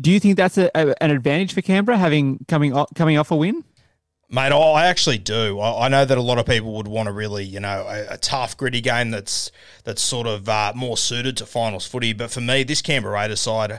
Do 0.00 0.10
you 0.10 0.18
think 0.18 0.38
that's 0.38 0.56
a, 0.56 0.70
a, 0.74 0.94
an 1.02 1.10
advantage 1.10 1.52
for 1.52 1.60
Canberra 1.60 1.98
having 1.98 2.46
coming 2.48 2.72
off, 2.72 2.88
coming 2.94 3.18
off 3.18 3.30
a 3.30 3.36
win? 3.36 3.62
Mate, 4.34 4.50
I 4.50 4.86
actually 4.86 5.18
do. 5.18 5.60
I, 5.60 5.86
know 5.86 6.04
that 6.04 6.18
a 6.18 6.20
lot 6.20 6.38
of 6.38 6.46
people 6.46 6.72
would 6.74 6.88
want 6.88 7.08
a 7.08 7.12
really, 7.12 7.44
you 7.44 7.60
know, 7.60 7.86
a, 7.88 8.14
a 8.14 8.16
tough, 8.16 8.56
gritty 8.56 8.80
game 8.80 9.12
that's 9.12 9.52
that's 9.84 10.02
sort 10.02 10.26
of 10.26 10.48
uh, 10.48 10.72
more 10.74 10.96
suited 10.96 11.36
to 11.36 11.46
finals 11.46 11.86
footy. 11.86 12.12
But 12.12 12.32
for 12.32 12.40
me, 12.40 12.64
this 12.64 12.82
Canberra 12.82 13.14
Raiders 13.14 13.40
side, 13.40 13.78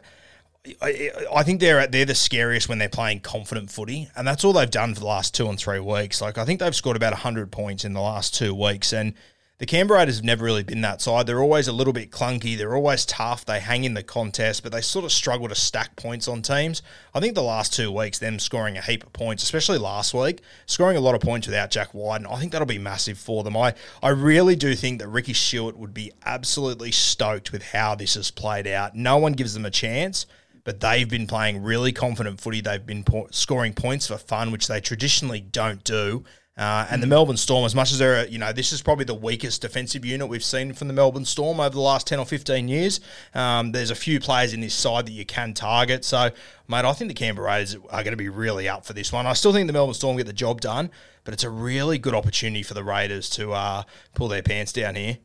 I, 0.81 1.11
I, 1.35 1.43
think 1.43 1.59
they're 1.59 1.85
they're 1.87 2.05
the 2.05 2.15
scariest 2.15 2.69
when 2.69 2.77
they're 2.77 2.87
playing 2.87 3.19
confident 3.19 3.69
footy, 3.69 4.09
and 4.15 4.25
that's 4.25 4.45
all 4.45 4.53
they've 4.53 4.71
done 4.71 4.93
for 4.93 5.01
the 5.01 5.05
last 5.05 5.35
two 5.35 5.49
and 5.49 5.59
three 5.59 5.81
weeks. 5.81 6.21
Like 6.21 6.37
I 6.37 6.45
think 6.45 6.61
they've 6.61 6.73
scored 6.73 6.95
about 6.95 7.13
hundred 7.15 7.51
points 7.51 7.83
in 7.83 7.91
the 7.91 7.99
last 7.99 8.33
two 8.33 8.55
weeks, 8.55 8.93
and 8.93 9.13
the 9.57 9.65
Canberra 9.65 9.99
Raiders 9.99 10.17
have 10.17 10.25
never 10.25 10.43
really 10.43 10.63
been 10.63 10.81
that 10.81 11.01
side. 11.01 11.27
They're 11.27 11.41
always 11.41 11.69
a 11.69 11.73
little 11.73 11.93
bit 11.93 12.11
clunky. 12.11 12.57
They're 12.57 12.75
always 12.75 13.05
tough. 13.05 13.45
They 13.45 13.61
hang 13.61 13.85
in 13.85 13.93
the 13.93 14.03
contest, 14.03 14.63
but 14.63 14.73
they 14.73 14.81
sort 14.81 15.05
of 15.05 15.13
struggle 15.13 15.47
to 15.47 15.55
stack 15.55 15.95
points 15.95 16.27
on 16.27 16.41
teams. 16.41 16.81
I 17.13 17.21
think 17.21 17.35
the 17.35 17.41
last 17.41 17.73
two 17.73 17.89
weeks, 17.89 18.19
them 18.19 18.37
scoring 18.37 18.77
a 18.77 18.81
heap 18.81 19.05
of 19.05 19.13
points, 19.13 19.43
especially 19.43 19.77
last 19.77 20.13
week, 20.13 20.41
scoring 20.65 20.97
a 20.97 21.01
lot 21.01 21.15
of 21.15 21.21
points 21.21 21.47
without 21.47 21.71
Jack 21.71 21.93
Wighton, 21.93 22.27
I 22.27 22.37
think 22.37 22.51
that'll 22.51 22.65
be 22.65 22.77
massive 22.77 23.17
for 23.17 23.43
them. 23.43 23.55
I, 23.55 23.75
I 24.03 24.09
really 24.09 24.57
do 24.57 24.75
think 24.75 24.99
that 24.99 25.07
Ricky 25.07 25.33
Stuart 25.33 25.77
would 25.77 25.93
be 25.93 26.11
absolutely 26.25 26.91
stoked 26.91 27.53
with 27.53 27.63
how 27.63 27.95
this 27.95 28.15
has 28.15 28.31
played 28.31 28.67
out. 28.67 28.93
No 28.93 29.17
one 29.17 29.33
gives 29.33 29.53
them 29.53 29.65
a 29.65 29.71
chance 29.71 30.25
but 30.65 30.79
they've 30.79 31.07
been 31.07 31.27
playing 31.27 31.61
really 31.61 31.91
confident 31.91 32.41
footy. 32.41 32.59
They've 32.59 32.83
been 32.83 33.03
po- 33.03 33.27
scoring 33.29 33.73
points 33.73 34.07
for 34.07 34.17
fun, 34.17 34.51
which 34.51 34.67
they 34.67 34.81
traditionally 34.81 35.39
don't 35.39 35.83
do. 35.83 36.25
Uh, 36.57 36.87
and 36.89 37.03
the 37.03 37.07
Melbourne 37.07 37.35
Storm, 37.35 37.65
as 37.65 37.75
much 37.75 37.91
as 37.91 37.99
they're, 37.99 38.25
you 38.27 38.37
know, 38.37 38.53
this 38.53 38.71
is 38.71 38.81
probably 38.81 39.03
the 39.03 39.13
weakest 39.13 39.61
defensive 39.61 40.05
unit 40.05 40.29
we've 40.29 40.43
seen 40.43 40.71
from 40.71 40.87
the 40.87 40.93
Melbourne 40.93 41.25
Storm 41.25 41.59
over 41.59 41.71
the 41.71 41.81
last 41.81 42.07
10 42.07 42.17
or 42.17 42.25
15 42.25 42.69
years. 42.69 43.01
Um, 43.33 43.73
there's 43.73 43.91
a 43.91 43.95
few 43.95 44.21
players 44.21 44.53
in 44.53 44.61
this 44.61 44.73
side 44.73 45.05
that 45.07 45.11
you 45.11 45.25
can 45.25 45.53
target. 45.53 46.05
So, 46.05 46.29
mate, 46.69 46.85
I 46.85 46.93
think 46.93 47.09
the 47.09 47.13
Canberra 47.13 47.47
Raiders 47.47 47.75
are 47.75 48.03
going 48.03 48.13
to 48.13 48.17
be 48.17 48.29
really 48.29 48.69
up 48.69 48.85
for 48.85 48.93
this 48.93 49.11
one. 49.11 49.27
I 49.27 49.33
still 49.33 49.51
think 49.51 49.67
the 49.67 49.73
Melbourne 49.73 49.93
Storm 49.93 50.15
get 50.15 50.27
the 50.27 50.33
job 50.33 50.61
done, 50.61 50.91
but 51.25 51.33
it's 51.33 51.43
a 51.43 51.49
really 51.49 51.97
good 51.97 52.15
opportunity 52.15 52.63
for 52.63 52.73
the 52.73 52.85
Raiders 52.85 53.29
to 53.31 53.51
uh, 53.51 53.83
pull 54.13 54.29
their 54.29 54.43
pants 54.43 54.71
down 54.71 54.95
here. 54.95 55.17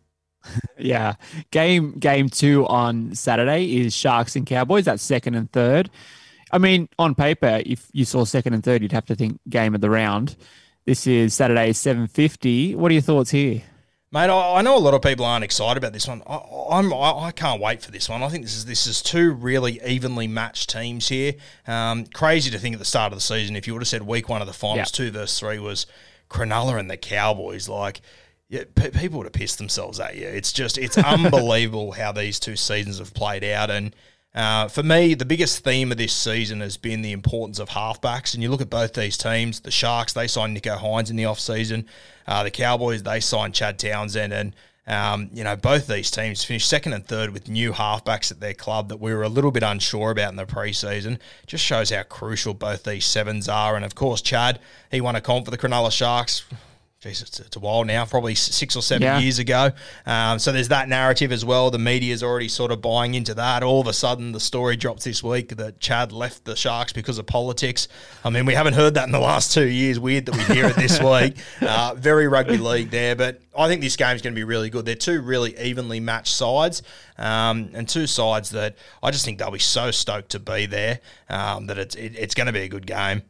yeah. 0.78 1.14
Game 1.52 1.98
game 1.98 2.28
two 2.28 2.66
on 2.66 3.14
Saturday 3.14 3.76
is 3.76 3.94
Sharks 3.94 4.34
and 4.34 4.46
Cowboys. 4.46 4.86
That's 4.86 5.02
second 5.02 5.36
and 5.36 5.52
third. 5.52 5.90
I 6.50 6.58
mean, 6.58 6.88
on 6.98 7.14
paper, 7.14 7.62
if 7.64 7.88
you 7.92 8.04
saw 8.04 8.24
second 8.24 8.54
and 8.54 8.64
third, 8.64 8.82
you'd 8.82 8.90
have 8.90 9.06
to 9.06 9.14
think 9.14 9.38
game 9.48 9.76
of 9.76 9.80
the 9.80 9.90
round. 9.90 10.36
This 10.86 11.06
is 11.06 11.34
Saturday, 11.34 11.70
7.50. 11.72 12.74
What 12.74 12.90
are 12.90 12.94
your 12.94 13.02
thoughts 13.02 13.30
here? 13.30 13.62
Mate, 14.12 14.30
I, 14.30 14.56
I 14.56 14.62
know 14.62 14.76
a 14.76 14.80
lot 14.80 14.94
of 14.94 15.02
people 15.02 15.26
aren't 15.26 15.44
excited 15.44 15.76
about 15.76 15.92
this 15.92 16.08
one. 16.08 16.22
I, 16.26 16.40
I'm, 16.70 16.92
I, 16.92 17.26
I 17.26 17.32
can't 17.32 17.60
wait 17.60 17.82
for 17.82 17.90
this 17.90 18.08
one. 18.08 18.22
I 18.22 18.28
think 18.28 18.44
this 18.44 18.56
is 18.56 18.64
this 18.64 18.86
is 18.88 19.02
two 19.02 19.30
really 19.32 19.80
evenly 19.86 20.26
matched 20.26 20.70
teams 20.70 21.08
here. 21.08 21.34
Um, 21.66 22.06
crazy 22.06 22.50
to 22.50 22.58
think 22.58 22.72
at 22.72 22.78
the 22.78 22.84
start 22.84 23.12
of 23.12 23.18
the 23.18 23.22
season, 23.22 23.54
if 23.56 23.66
you 23.66 23.74
would 23.74 23.82
have 23.82 23.88
said 23.88 24.02
week 24.02 24.28
one 24.28 24.40
of 24.40 24.48
the 24.48 24.52
finals, 24.52 24.78
yep. 24.78 24.86
two 24.88 25.10
versus 25.12 25.38
three 25.38 25.60
was 25.60 25.86
Cronulla 26.28 26.80
and 26.80 26.90
the 26.90 26.96
Cowboys. 26.96 27.68
Like, 27.68 28.00
yeah, 28.48 28.64
people 28.74 29.18
would 29.18 29.26
have 29.26 29.32
pissed 29.32 29.58
themselves 29.58 30.00
at 30.00 30.16
you. 30.16 30.26
It's 30.26 30.52
just 30.52 30.76
it's 30.78 30.98
unbelievable 30.98 31.92
how 31.92 32.10
these 32.10 32.40
two 32.40 32.56
seasons 32.56 32.98
have 32.98 33.14
played 33.14 33.44
out, 33.44 33.70
and 33.70 33.94
uh, 34.34 34.68
for 34.68 34.82
me, 34.82 35.14
the 35.14 35.24
biggest 35.24 35.64
theme 35.64 35.90
of 35.90 35.98
this 35.98 36.12
season 36.12 36.60
has 36.60 36.76
been 36.76 37.02
the 37.02 37.12
importance 37.12 37.58
of 37.58 37.70
halfbacks. 37.70 38.32
And 38.34 38.42
you 38.42 38.50
look 38.50 38.60
at 38.60 38.70
both 38.70 38.94
these 38.94 39.16
teams 39.16 39.60
the 39.60 39.70
Sharks, 39.70 40.12
they 40.12 40.28
signed 40.28 40.56
Nicho 40.56 40.78
Hynes 40.78 41.10
in 41.10 41.16
the 41.16 41.24
offseason. 41.24 41.84
Uh, 42.28 42.44
the 42.44 42.50
Cowboys, 42.50 43.02
they 43.02 43.18
signed 43.18 43.54
Chad 43.54 43.78
Townsend. 43.78 44.32
And, 44.32 44.54
um, 44.86 45.30
you 45.32 45.42
know, 45.42 45.56
both 45.56 45.88
these 45.88 46.12
teams 46.12 46.44
finished 46.44 46.68
second 46.68 46.92
and 46.92 47.04
third 47.04 47.30
with 47.30 47.48
new 47.48 47.72
halfbacks 47.72 48.30
at 48.30 48.38
their 48.38 48.54
club 48.54 48.88
that 48.90 48.98
we 49.00 49.12
were 49.12 49.24
a 49.24 49.28
little 49.28 49.50
bit 49.50 49.64
unsure 49.64 50.12
about 50.12 50.30
in 50.30 50.36
the 50.36 50.46
preseason. 50.46 51.18
Just 51.46 51.64
shows 51.64 51.90
how 51.90 52.04
crucial 52.04 52.54
both 52.54 52.84
these 52.84 53.04
sevens 53.04 53.48
are. 53.48 53.74
And, 53.74 53.84
of 53.84 53.96
course, 53.96 54.22
Chad, 54.22 54.60
he 54.92 55.00
won 55.00 55.16
a 55.16 55.20
comp 55.20 55.46
for 55.46 55.50
the 55.50 55.58
Cronulla 55.58 55.90
Sharks 55.90 56.44
geez, 57.00 57.22
it's, 57.22 57.40
it's 57.40 57.56
a 57.56 57.60
while 57.60 57.82
now, 57.82 58.04
probably 58.04 58.34
six 58.34 58.76
or 58.76 58.82
seven 58.82 59.02
Yeah. 59.02 59.18
years 59.20 59.38
ago. 59.38 59.70
Um, 60.04 60.38
so 60.38 60.52
there's 60.52 60.68
that 60.68 60.86
narrative 60.86 61.32
as 61.32 61.46
well. 61.46 61.70
The 61.70 61.78
media's 61.78 62.22
already 62.22 62.48
sort 62.48 62.70
of 62.70 62.82
buying 62.82 63.14
into 63.14 63.32
that. 63.34 63.62
All 63.62 63.80
of 63.80 63.86
a 63.86 63.94
sudden, 63.94 64.32
the 64.32 64.40
story 64.40 64.76
drops 64.76 65.04
this 65.04 65.22
week 65.22 65.56
that 65.56 65.80
Chad 65.80 66.12
left 66.12 66.44
the 66.44 66.54
Sharks 66.54 66.92
because 66.92 67.16
of 67.16 67.24
politics. 67.24 67.88
I 68.22 68.28
mean, 68.28 68.44
we 68.44 68.52
haven't 68.52 68.74
heard 68.74 68.94
that 68.94 69.04
in 69.06 69.12
the 69.12 69.18
last 69.18 69.54
two 69.54 69.66
years. 69.66 69.98
Weird 69.98 70.26
that 70.26 70.36
we 70.36 70.54
hear 70.54 70.66
it 70.66 70.76
this 70.76 71.00
week. 71.02 71.36
Uh, 71.62 71.94
very 71.96 72.28
rugby 72.28 72.58
league 72.58 72.90
there, 72.90 73.16
but 73.16 73.40
I 73.56 73.66
think 73.66 73.80
this 73.80 73.96
game's 73.96 74.20
going 74.20 74.34
to 74.34 74.38
be 74.38 74.44
really 74.44 74.68
good. 74.68 74.84
They're 74.84 74.94
two 74.94 75.22
really 75.22 75.58
evenly 75.58 76.00
matched 76.00 76.34
sides, 76.34 76.82
um, 77.16 77.70
and 77.72 77.88
two 77.88 78.06
sides 78.06 78.50
that 78.50 78.76
I 79.02 79.10
just 79.10 79.24
think 79.24 79.38
they'll 79.38 79.50
be 79.50 79.58
so 79.58 79.90
stoked 79.90 80.32
to 80.32 80.38
be 80.38 80.66
there 80.66 81.00
um, 81.30 81.66
that 81.68 81.78
it's 81.78 81.94
it, 81.94 82.14
it's 82.18 82.34
going 82.34 82.46
to 82.48 82.52
be 82.52 82.60
a 82.60 82.68
good 82.68 82.86
game. 82.86 83.22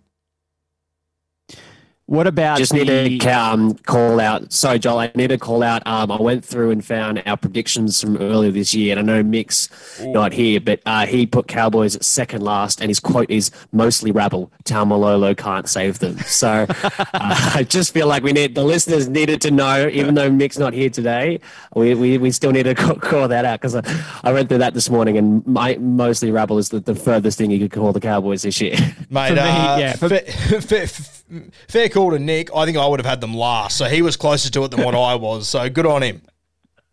What 2.11 2.27
about 2.27 2.59
Just 2.59 2.73
the, 2.73 2.85
need 2.85 3.21
to 3.21 3.31
um, 3.31 3.75
call 3.75 4.19
out. 4.19 4.53
Sorry, 4.53 4.81
Joel. 4.81 4.99
I 4.99 5.13
need 5.15 5.29
to 5.29 5.39
call 5.39 5.63
out. 5.63 5.87
Um, 5.87 6.11
I 6.11 6.21
went 6.21 6.45
through 6.45 6.73
and 6.73 6.85
found 6.85 7.23
our 7.25 7.37
predictions 7.37 8.01
from 8.01 8.17
earlier 8.17 8.51
this 8.51 8.75
year, 8.75 8.99
and 8.99 8.99
I 8.99 9.15
know 9.15 9.23
Mick's 9.23 9.69
not 10.01 10.33
here, 10.33 10.61
but 10.61 10.81
uh, 10.87 11.07
he 11.07 11.25
put 11.25 11.47
Cowboys 11.47 11.95
at 11.95 12.05
second 12.05 12.43
last, 12.43 12.81
and 12.81 12.91
his 12.91 12.99
quote 12.99 13.31
is 13.31 13.53
mostly 13.71 14.11
rabble. 14.11 14.51
Taumalolo 14.65 15.37
can't 15.37 15.69
save 15.69 16.01
them. 16.01 16.19
So 16.19 16.67
uh, 16.83 17.05
I 17.15 17.65
just 17.69 17.95
feel 17.95 18.09
like 18.09 18.25
we 18.25 18.33
need 18.33 18.57
the 18.57 18.65
listeners 18.65 19.09
needed 19.09 19.41
to 19.43 19.53
know, 19.53 19.87
even 19.87 20.17
though 20.17 20.33
Mick's 20.33 20.59
not 20.59 20.73
here 20.73 20.91
today, 20.91 21.39
we, 21.77 21.95
we, 21.95 22.19
we 22.19 22.33
still 22.33 22.51
need 22.51 22.65
to 22.65 22.75
call, 22.75 22.97
call 22.97 23.29
that 23.29 23.45
out 23.45 23.61
because 23.61 23.77
I, 23.77 23.83
I 24.25 24.33
read 24.33 24.49
through 24.49 24.59
that 24.59 24.75
this 24.75 24.91
morning, 24.91 25.17
and 25.17 25.47
my, 25.47 25.77
mostly 25.77 26.33
rabble 26.33 26.59
is 26.59 26.71
the, 26.71 26.81
the 26.81 26.97
furthest 26.97 27.39
thing 27.39 27.53
you 27.53 27.61
could 27.61 27.71
call 27.71 27.93
the 27.93 28.01
Cowboys 28.01 28.43
this 28.43 28.61
year. 28.61 28.75
Mate, 29.11 29.29
For 29.29 29.35
me, 29.35 29.41
uh, 29.43 29.79
yeah, 29.79 29.93
for- 29.95 30.09
fair, 30.09 30.61
fair, 30.61 31.20
fair 31.69 31.89
call 31.89 32.11
to 32.11 32.19
Nick. 32.19 32.55
I 32.55 32.65
think 32.65 32.77
I 32.77 32.87
would 32.87 33.01
have 33.01 33.07
had 33.07 33.21
them 33.21 33.35
last, 33.35 33.77
so 33.77 33.87
he 33.87 34.03
was 34.03 34.17
closer 34.17 34.51
to 34.51 34.65
it 34.65 34.71
than 34.71 34.85
what 34.85 34.95
I 34.95 35.15
was. 35.15 35.49
So 35.49 35.69
good 35.69 35.87
on 35.87 36.03
him. 36.03 36.23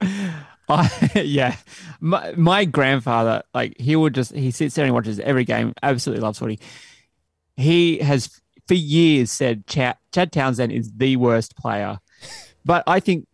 I, 0.69 1.11
yeah, 1.23 1.55
my, 1.99 2.33
my 2.35 2.65
grandfather, 2.65 3.43
like 3.53 3.79
he 3.79 3.95
would 3.95 4.13
just 4.13 4.33
he 4.33 4.51
sits 4.51 4.75
there 4.75 4.85
and 4.85 4.93
watches 4.93 5.19
every 5.19 5.45
game. 5.45 5.73
Absolutely 5.81 6.21
loves 6.21 6.39
footy. 6.39 6.59
He 7.55 7.99
has 7.99 8.41
for 8.67 8.73
years 8.73 9.31
said 9.31 9.65
Chad, 9.67 9.97
Chad 10.13 10.31
Townsend 10.31 10.71
is 10.71 10.91
the 10.91 11.15
worst 11.15 11.55
player, 11.55 11.99
but 12.65 12.83
I 12.85 12.99
think 12.99 13.27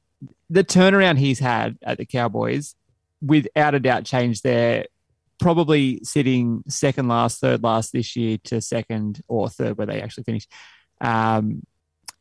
the 0.50 0.63
turnaround 0.63 1.17
he's 1.17 1.39
had 1.39 1.77
at 1.81 1.98
the 1.98 2.05
Cowboys, 2.05 2.75
without 3.22 3.74
a 3.74 3.79
doubt, 3.79 4.05
changed 4.05 4.43
their 4.43 4.86
probably 5.39 6.00
sitting 6.03 6.63
second 6.67 7.07
last, 7.07 7.41
third 7.41 7.63
last 7.63 7.91
this 7.91 8.15
year 8.15 8.38
to 8.45 8.62
second 8.62 9.22
or 9.27 9.50
third 9.50 9.77
where 9.77 9.88
they 9.88 10.01
actually 10.01 10.24
finished. 10.24 10.51
Um, 11.03 11.62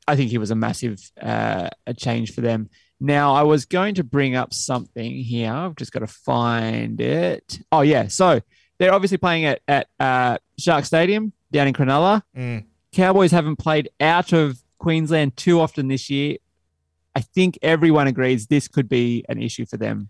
I 0.07 0.17
think 0.17 0.31
he 0.31 0.39
was 0.39 0.51
a 0.51 0.55
massive 0.55 0.99
uh, 1.21 1.71
a 1.87 1.95
change 1.95 2.35
for 2.35 2.41
them. 2.43 2.69
Now, 3.01 3.35
I 3.35 3.43
was 3.43 3.65
going 3.65 3.95
to 3.97 4.05
bring 4.05 4.37
up 4.37 4.53
something 4.55 5.11
here. 5.11 5.53
I've 5.53 5.77
just 5.77 5.93
got 5.93 6.01
to 6.01 6.07
find 6.07 7.01
it. 7.01 7.59
Oh, 7.73 7.81
yeah. 7.81 8.07
So 8.09 8.41
they're 8.79 8.95
obviously 8.95 9.19
playing 9.19 9.45
at, 9.45 9.61
at 9.67 9.89
uh, 9.99 10.39
Shark 10.59 10.85
Stadium 10.85 11.33
down 11.51 11.67
in 11.67 11.75
Cronulla. 11.75 12.23
Mm. 12.37 12.67
Cowboys 12.93 13.33
haven't 13.33 13.57
played 13.57 13.89
out 14.01 14.33
of 14.33 14.63
Queensland 14.79 15.37
too 15.37 15.61
often 15.61 15.89
this 15.89 16.11
year. 16.11 16.37
I 17.15 17.21
think 17.21 17.59
everyone 17.63 18.07
agrees 18.07 18.47
this 18.47 18.69
could 18.69 18.89
be 18.89 19.25
an 19.29 19.43
issue 19.43 19.67
for 19.67 19.77
them. 19.77 20.09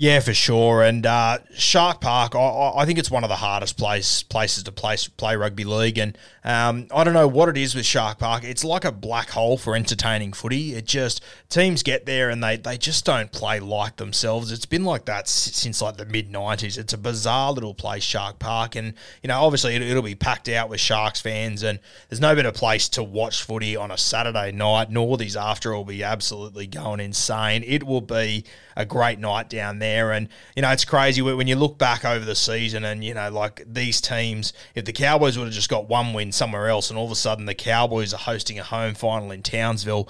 Yeah, 0.00 0.20
for 0.20 0.32
sure. 0.32 0.82
And 0.82 1.04
uh, 1.04 1.40
Shark 1.52 2.00
Park, 2.00 2.34
I- 2.34 2.72
I, 2.74 2.86
think 2.86 2.98
it's 2.98 3.10
one 3.10 3.22
of 3.22 3.28
the 3.28 3.36
hardest 3.36 3.76
place, 3.76 4.22
places 4.22 4.62
to 4.62 4.72
play, 4.72 4.96
play 5.18 5.36
rugby 5.36 5.64
league. 5.64 5.98
And 5.98 6.16
um, 6.42 6.86
I 6.90 7.04
don't 7.04 7.12
know 7.12 7.28
what 7.28 7.50
it 7.50 7.58
is 7.58 7.74
with 7.74 7.84
Shark 7.84 8.18
Park. 8.18 8.42
It's 8.42 8.64
like 8.64 8.86
a 8.86 8.92
black 8.92 9.28
hole 9.28 9.58
for 9.58 9.76
entertaining 9.76 10.32
footy. 10.32 10.72
It 10.72 10.86
just, 10.86 11.22
teams 11.50 11.82
get 11.82 12.06
there 12.06 12.30
and 12.30 12.42
they, 12.42 12.56
they 12.56 12.78
just 12.78 13.04
don't 13.04 13.30
play 13.30 13.60
like 13.60 13.96
themselves. 13.96 14.50
It's 14.50 14.64
been 14.64 14.84
like 14.84 15.04
that 15.04 15.28
since 15.28 15.82
like 15.82 15.98
the 15.98 16.06
mid 16.06 16.32
90s. 16.32 16.78
It's 16.78 16.94
a 16.94 16.98
bizarre 16.98 17.52
little 17.52 17.74
place, 17.74 18.02
Shark 18.02 18.38
Park. 18.38 18.76
And, 18.76 18.94
you 19.22 19.28
know, 19.28 19.42
obviously 19.42 19.76
it, 19.76 19.82
it'll 19.82 20.02
be 20.02 20.14
packed 20.14 20.48
out 20.48 20.70
with 20.70 20.80
Sharks 20.80 21.20
fans. 21.20 21.62
And 21.62 21.78
there's 22.08 22.22
no 22.22 22.34
better 22.34 22.52
place 22.52 22.88
to 22.90 23.02
watch 23.02 23.42
footy 23.42 23.76
on 23.76 23.90
a 23.90 23.98
Saturday 23.98 24.50
night. 24.50 24.88
Northies 24.88 25.38
after 25.38 25.74
will 25.74 25.84
be 25.84 26.02
absolutely 26.02 26.66
going 26.66 27.00
insane. 27.00 27.64
It 27.66 27.82
will 27.82 28.00
be 28.00 28.46
a 28.76 28.86
great 28.86 29.18
night 29.18 29.50
down 29.50 29.78
there. 29.78 29.89
And, 29.90 30.28
you 30.54 30.62
know, 30.62 30.70
it's 30.70 30.84
crazy 30.84 31.22
when 31.22 31.36
when 31.36 31.46
you 31.46 31.56
look 31.56 31.78
back 31.78 32.04
over 32.04 32.24
the 32.24 32.34
season 32.34 32.84
and, 32.84 33.04
you 33.04 33.14
know, 33.14 33.30
like 33.30 33.62
these 33.66 34.00
teams, 34.00 34.52
if 34.74 34.84
the 34.84 34.92
Cowboys 34.92 35.36
would 35.36 35.44
have 35.44 35.54
just 35.54 35.68
got 35.68 35.88
one 35.88 36.12
win 36.12 36.32
somewhere 36.32 36.68
else 36.68 36.90
and 36.90 36.98
all 36.98 37.06
of 37.06 37.10
a 37.10 37.16
sudden 37.16 37.46
the 37.46 37.54
Cowboys 37.54 38.14
are 38.14 38.18
hosting 38.18 38.58
a 38.58 38.64
home 38.64 38.94
final 38.94 39.30
in 39.30 39.42
Townsville, 39.42 40.08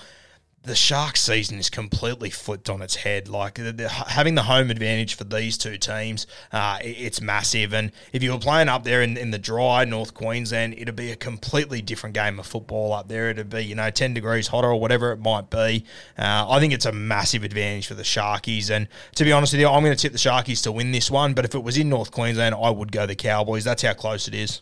the 0.62 0.74
shark 0.74 1.16
season 1.16 1.58
is 1.58 1.70
completely 1.70 2.28
flipped 2.28 2.68
on 2.68 2.82
its 2.82 2.96
head. 2.96 3.28
Like 3.28 3.54
the, 3.54 3.72
the, 3.72 3.88
having 3.88 4.34
the 4.34 4.42
home 4.42 4.70
advantage 4.70 5.14
for 5.14 5.24
these 5.24 5.56
two 5.56 5.78
teams, 5.78 6.26
uh, 6.52 6.78
it- 6.82 6.88
it's 6.98 7.20
massive. 7.20 7.72
And 7.72 7.92
if 8.12 8.22
you 8.22 8.32
were 8.32 8.38
playing 8.38 8.68
up 8.68 8.84
there 8.84 9.00
in, 9.00 9.16
in 9.16 9.30
the 9.30 9.38
dry 9.38 9.86
North 9.86 10.12
Queensland, 10.12 10.74
it'd 10.76 10.94
be 10.94 11.10
a 11.12 11.16
completely 11.16 11.80
different 11.80 12.14
game 12.14 12.38
of 12.38 12.46
football 12.46 12.92
up 12.92 13.08
there. 13.08 13.30
It'd 13.30 13.48
be 13.48 13.64
you 13.64 13.74
know 13.74 13.90
ten 13.90 14.12
degrees 14.12 14.48
hotter 14.48 14.68
or 14.68 14.78
whatever 14.78 15.12
it 15.12 15.18
might 15.20 15.48
be. 15.48 15.84
Uh, 16.18 16.46
I 16.48 16.60
think 16.60 16.74
it's 16.74 16.86
a 16.86 16.92
massive 16.92 17.42
advantage 17.42 17.86
for 17.86 17.94
the 17.94 18.02
Sharkies. 18.02 18.68
And 18.70 18.86
to 19.14 19.24
be 19.24 19.32
honest 19.32 19.54
with 19.54 19.60
you, 19.60 19.68
I'm 19.68 19.82
going 19.82 19.96
to 19.96 20.00
tip 20.00 20.12
the 20.12 20.18
Sharkies 20.18 20.62
to 20.64 20.72
win 20.72 20.92
this 20.92 21.10
one. 21.10 21.32
But 21.32 21.46
if 21.46 21.54
it 21.54 21.62
was 21.62 21.78
in 21.78 21.88
North 21.88 22.10
Queensland, 22.10 22.54
I 22.54 22.68
would 22.68 22.92
go 22.92 23.06
the 23.06 23.16
Cowboys. 23.16 23.64
That's 23.64 23.82
how 23.82 23.94
close 23.94 24.28
it 24.28 24.34
is. 24.34 24.60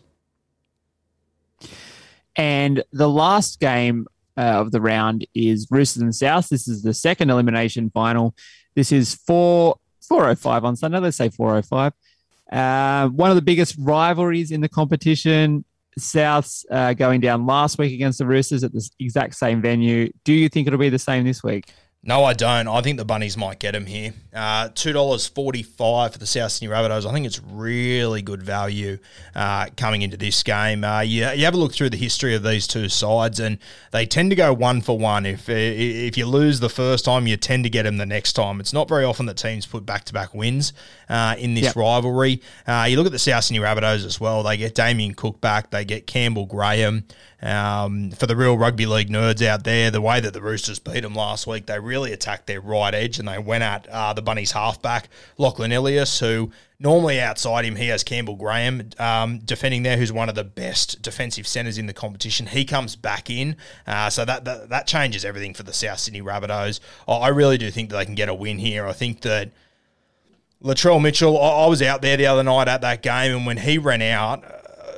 And 2.37 2.83
the 2.93 3.09
last 3.09 3.59
game 3.59 4.07
uh, 4.39 4.61
of 4.61 4.71
the 4.71 4.79
round 4.79 5.27
is 5.35 5.67
Roosters 5.69 6.01
and 6.01 6.15
South. 6.15 6.47
This 6.47 6.67
is 6.67 6.81
the 6.81 6.93
second 6.93 7.29
elimination 7.29 7.89
final. 7.89 8.33
This 8.75 8.91
is 8.91 9.15
four 9.15 9.75
four 10.07 10.29
oh 10.29 10.35
five 10.35 10.63
on 10.63 10.75
Sunday. 10.77 10.99
Let's 10.99 11.17
say 11.17 11.29
four 11.29 11.57
oh 11.57 11.61
five. 11.61 11.93
Uh, 12.51 13.09
one 13.09 13.29
of 13.29 13.35
the 13.35 13.41
biggest 13.41 13.75
rivalries 13.77 14.51
in 14.51 14.61
the 14.61 14.69
competition. 14.69 15.65
Souths 15.99 16.63
uh, 16.71 16.93
going 16.93 17.19
down 17.19 17.45
last 17.45 17.77
week 17.77 17.91
against 17.93 18.19
the 18.19 18.25
Roosters 18.25 18.63
at 18.63 18.71
the 18.71 18.89
exact 18.99 19.35
same 19.35 19.61
venue. 19.61 20.09
Do 20.23 20.31
you 20.31 20.47
think 20.47 20.67
it'll 20.67 20.79
be 20.79 20.89
the 20.89 20.97
same 20.97 21.25
this 21.25 21.43
week? 21.43 21.65
No, 22.01 22.23
I 22.23 22.31
don't. 22.31 22.69
I 22.69 22.79
think 22.79 22.97
the 22.97 23.03
Bunnies 23.03 23.35
might 23.35 23.59
get 23.59 23.75
him 23.75 23.85
here. 23.85 24.13
Uh, 24.33 24.69
Two 24.73 24.93
dollars 24.93 25.27
forty-five 25.27 26.13
for 26.13 26.17
the 26.17 26.25
South 26.25 26.53
Sydney 26.53 26.73
Rabbitohs. 26.73 27.05
I 27.05 27.11
think 27.11 27.25
it's 27.25 27.41
really 27.43 28.21
good 28.21 28.41
value 28.41 28.99
uh, 29.35 29.65
coming 29.75 30.01
into 30.01 30.15
this 30.15 30.41
game. 30.41 30.85
Uh, 30.85 31.01
you, 31.01 31.27
you 31.31 31.43
have 31.43 31.53
a 31.53 31.57
look 31.57 31.73
through 31.73 31.89
the 31.89 31.97
history 31.97 32.35
of 32.35 32.41
these 32.43 32.67
two 32.67 32.87
sides, 32.87 33.41
and 33.41 33.57
they 33.91 34.05
tend 34.05 34.29
to 34.29 34.37
go 34.37 34.53
one 34.53 34.79
for 34.79 34.97
one. 34.97 35.25
If 35.25 35.49
if 35.49 36.17
you 36.17 36.25
lose 36.25 36.61
the 36.61 36.69
first 36.69 37.03
time, 37.03 37.27
you 37.27 37.35
tend 37.35 37.65
to 37.65 37.69
get 37.69 37.83
them 37.83 37.97
the 37.97 38.05
next 38.05 38.31
time. 38.31 38.61
It's 38.61 38.71
not 38.71 38.87
very 38.87 39.03
often 39.03 39.25
that 39.25 39.35
teams 39.35 39.65
put 39.65 39.85
back-to-back 39.85 40.33
wins 40.33 40.71
uh, 41.09 41.35
in 41.37 41.53
this 41.53 41.65
Yep. 41.65 41.75
rivalry. 41.75 42.41
Uh, 42.65 42.85
you 42.89 42.95
look 42.95 43.07
at 43.07 43.11
the 43.11 43.19
South 43.19 43.43
Sydney 43.43 43.59
Rabbitohs 43.59 44.05
as 44.05 44.21
well. 44.21 44.41
They 44.43 44.55
get 44.55 44.73
Damien 44.73 45.15
Cook 45.15 45.41
back. 45.41 45.69
They 45.71 45.83
get 45.83 46.07
Campbell 46.07 46.45
Graham. 46.45 47.03
Um, 47.41 48.11
for 48.11 48.27
the 48.27 48.35
real 48.35 48.57
rugby 48.57 48.85
league 48.85 49.09
nerds 49.09 49.45
out 49.45 49.63
there, 49.63 49.89
the 49.89 50.01
way 50.01 50.19
that 50.19 50.33
the 50.33 50.41
Roosters 50.41 50.79
beat 50.79 51.01
them 51.01 51.15
last 51.15 51.47
week, 51.47 51.67
they 51.67 51.79
really 51.79 52.11
attacked 52.11 52.47
their 52.47 52.59
right 52.59 52.93
edge 52.93 53.17
and 53.17 53.27
they 53.27 53.39
went 53.39 53.63
at 53.63 53.87
uh, 53.87 54.11
the 54.13 54.21
Bunnies 54.21 54.51
halfback, 54.51 55.07
Lachlan 55.37 55.71
Ilias, 55.71 56.19
who 56.19 56.51
normally 56.79 57.19
outside 57.19 57.63
him, 57.63 57.77
he 57.77 57.87
has 57.87 58.03
Campbell 58.03 58.35
Graham 58.35 58.89
um, 58.99 59.39
defending 59.39 59.83
there, 59.83 59.97
who's 59.97 60.11
one 60.11 60.27
of 60.27 60.35
the 60.35 60.43
best 60.43 61.01
defensive 61.01 61.47
centres 61.47 61.77
in 61.77 61.85
the 61.85 61.93
competition. 61.93 62.47
He 62.47 62.65
comes 62.65 62.97
back 62.97 63.29
in, 63.29 63.55
uh, 63.87 64.09
so 64.09 64.25
that, 64.25 64.45
that 64.45 64.69
that 64.69 64.87
changes 64.87 65.23
everything 65.23 65.53
for 65.53 65.63
the 65.63 65.73
South 65.73 65.99
Sydney 65.99 66.21
Rabbitohs. 66.21 66.79
I 67.07 67.29
really 67.29 67.57
do 67.57 67.71
think 67.71 67.89
that 67.89 67.97
they 67.97 68.05
can 68.05 68.15
get 68.15 68.29
a 68.29 68.33
win 68.33 68.59
here. 68.59 68.85
I 68.85 68.93
think 68.93 69.21
that 69.21 69.51
Latrell 70.63 71.01
Mitchell, 71.01 71.41
I, 71.41 71.67
was 71.67 71.81
out 71.81 72.01
there 72.01 72.17
the 72.17 72.25
other 72.25 72.43
night 72.43 72.67
at 72.67 72.81
that 72.81 73.01
game, 73.01 73.35
and 73.35 73.45
when 73.45 73.57
he 73.57 73.77
ran 73.77 74.01
out, 74.01 74.43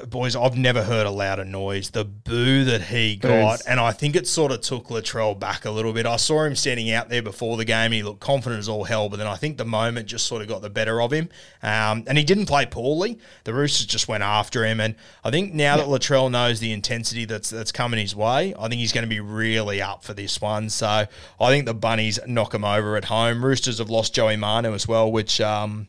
boys, 0.09 0.35
I've 0.35 0.57
never 0.57 0.83
heard 0.83 1.05
a 1.05 1.11
louder 1.11 1.45
noise. 1.45 1.89
The 1.89 2.03
boo 2.03 2.63
that 2.65 2.81
he 2.81 3.15
got, 3.15 3.59
Boos. 3.59 3.61
and 3.67 3.79
I 3.79 3.91
think 3.91 4.15
it 4.15 4.27
sort 4.27 4.51
of 4.51 4.61
took 4.61 4.87
Latrell 4.87 5.37
back 5.37 5.65
a 5.65 5.71
little 5.71 5.93
bit. 5.93 6.05
I 6.05 6.15
saw 6.15 6.43
him 6.43 6.55
standing 6.55 6.91
out 6.91 7.09
there 7.09 7.21
before 7.21 7.57
the 7.57 7.65
game. 7.65 7.91
He 7.91 8.03
looked 8.03 8.19
confident 8.19 8.59
as 8.59 8.69
all 8.69 8.83
hell, 8.83 9.09
but 9.09 9.17
then 9.17 9.27
I 9.27 9.35
think 9.35 9.57
the 9.57 9.65
moment 9.65 10.07
just 10.07 10.25
sort 10.25 10.41
of 10.41 10.47
got 10.47 10.61
the 10.61 10.69
better 10.69 11.01
of 11.01 11.11
him. 11.11 11.29
Um, 11.63 12.03
and 12.07 12.17
he 12.17 12.23
didn't 12.23 12.45
play 12.45 12.65
poorly. 12.65 13.19
The 13.43 13.53
Roosters 13.53 13.85
just 13.85 14.07
went 14.07 14.23
after 14.23 14.65
him, 14.65 14.79
and 14.79 14.95
I 15.23 15.31
think 15.31 15.53
now 15.53 15.77
that 15.77 15.87
Latrell 15.87 16.29
knows 16.31 16.59
the 16.59 16.71
intensity 16.71 17.25
that's 17.25 17.49
that's 17.49 17.71
coming 17.71 17.99
his 17.99 18.15
way, 18.15 18.53
I 18.57 18.67
think 18.67 18.79
he's 18.79 18.93
going 18.93 19.05
to 19.05 19.09
be 19.09 19.19
really 19.19 19.81
up 19.81 20.03
for 20.03 20.13
this 20.13 20.41
one. 20.41 20.69
So 20.69 20.87
I 20.87 21.49
think 21.49 21.65
the 21.65 21.73
Bunnies 21.73 22.19
knock 22.27 22.53
him 22.53 22.65
over 22.65 22.95
at 22.97 23.05
home. 23.05 23.43
Roosters 23.43 23.77
have 23.79 23.89
lost 23.89 24.13
Joey 24.13 24.37
Manu 24.37 24.73
as 24.73 24.87
well, 24.87 25.11
which. 25.11 25.41
Um, 25.41 25.87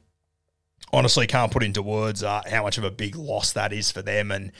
honestly 0.92 1.26
can't 1.26 1.50
put 1.50 1.62
into 1.62 1.82
words 1.82 2.22
uh, 2.22 2.42
how 2.50 2.62
much 2.62 2.78
of 2.78 2.84
a 2.84 2.90
big 2.90 3.16
loss 3.16 3.52
that 3.52 3.72
is 3.72 3.90
for 3.90 4.02
them. 4.02 4.30
And 4.30 4.52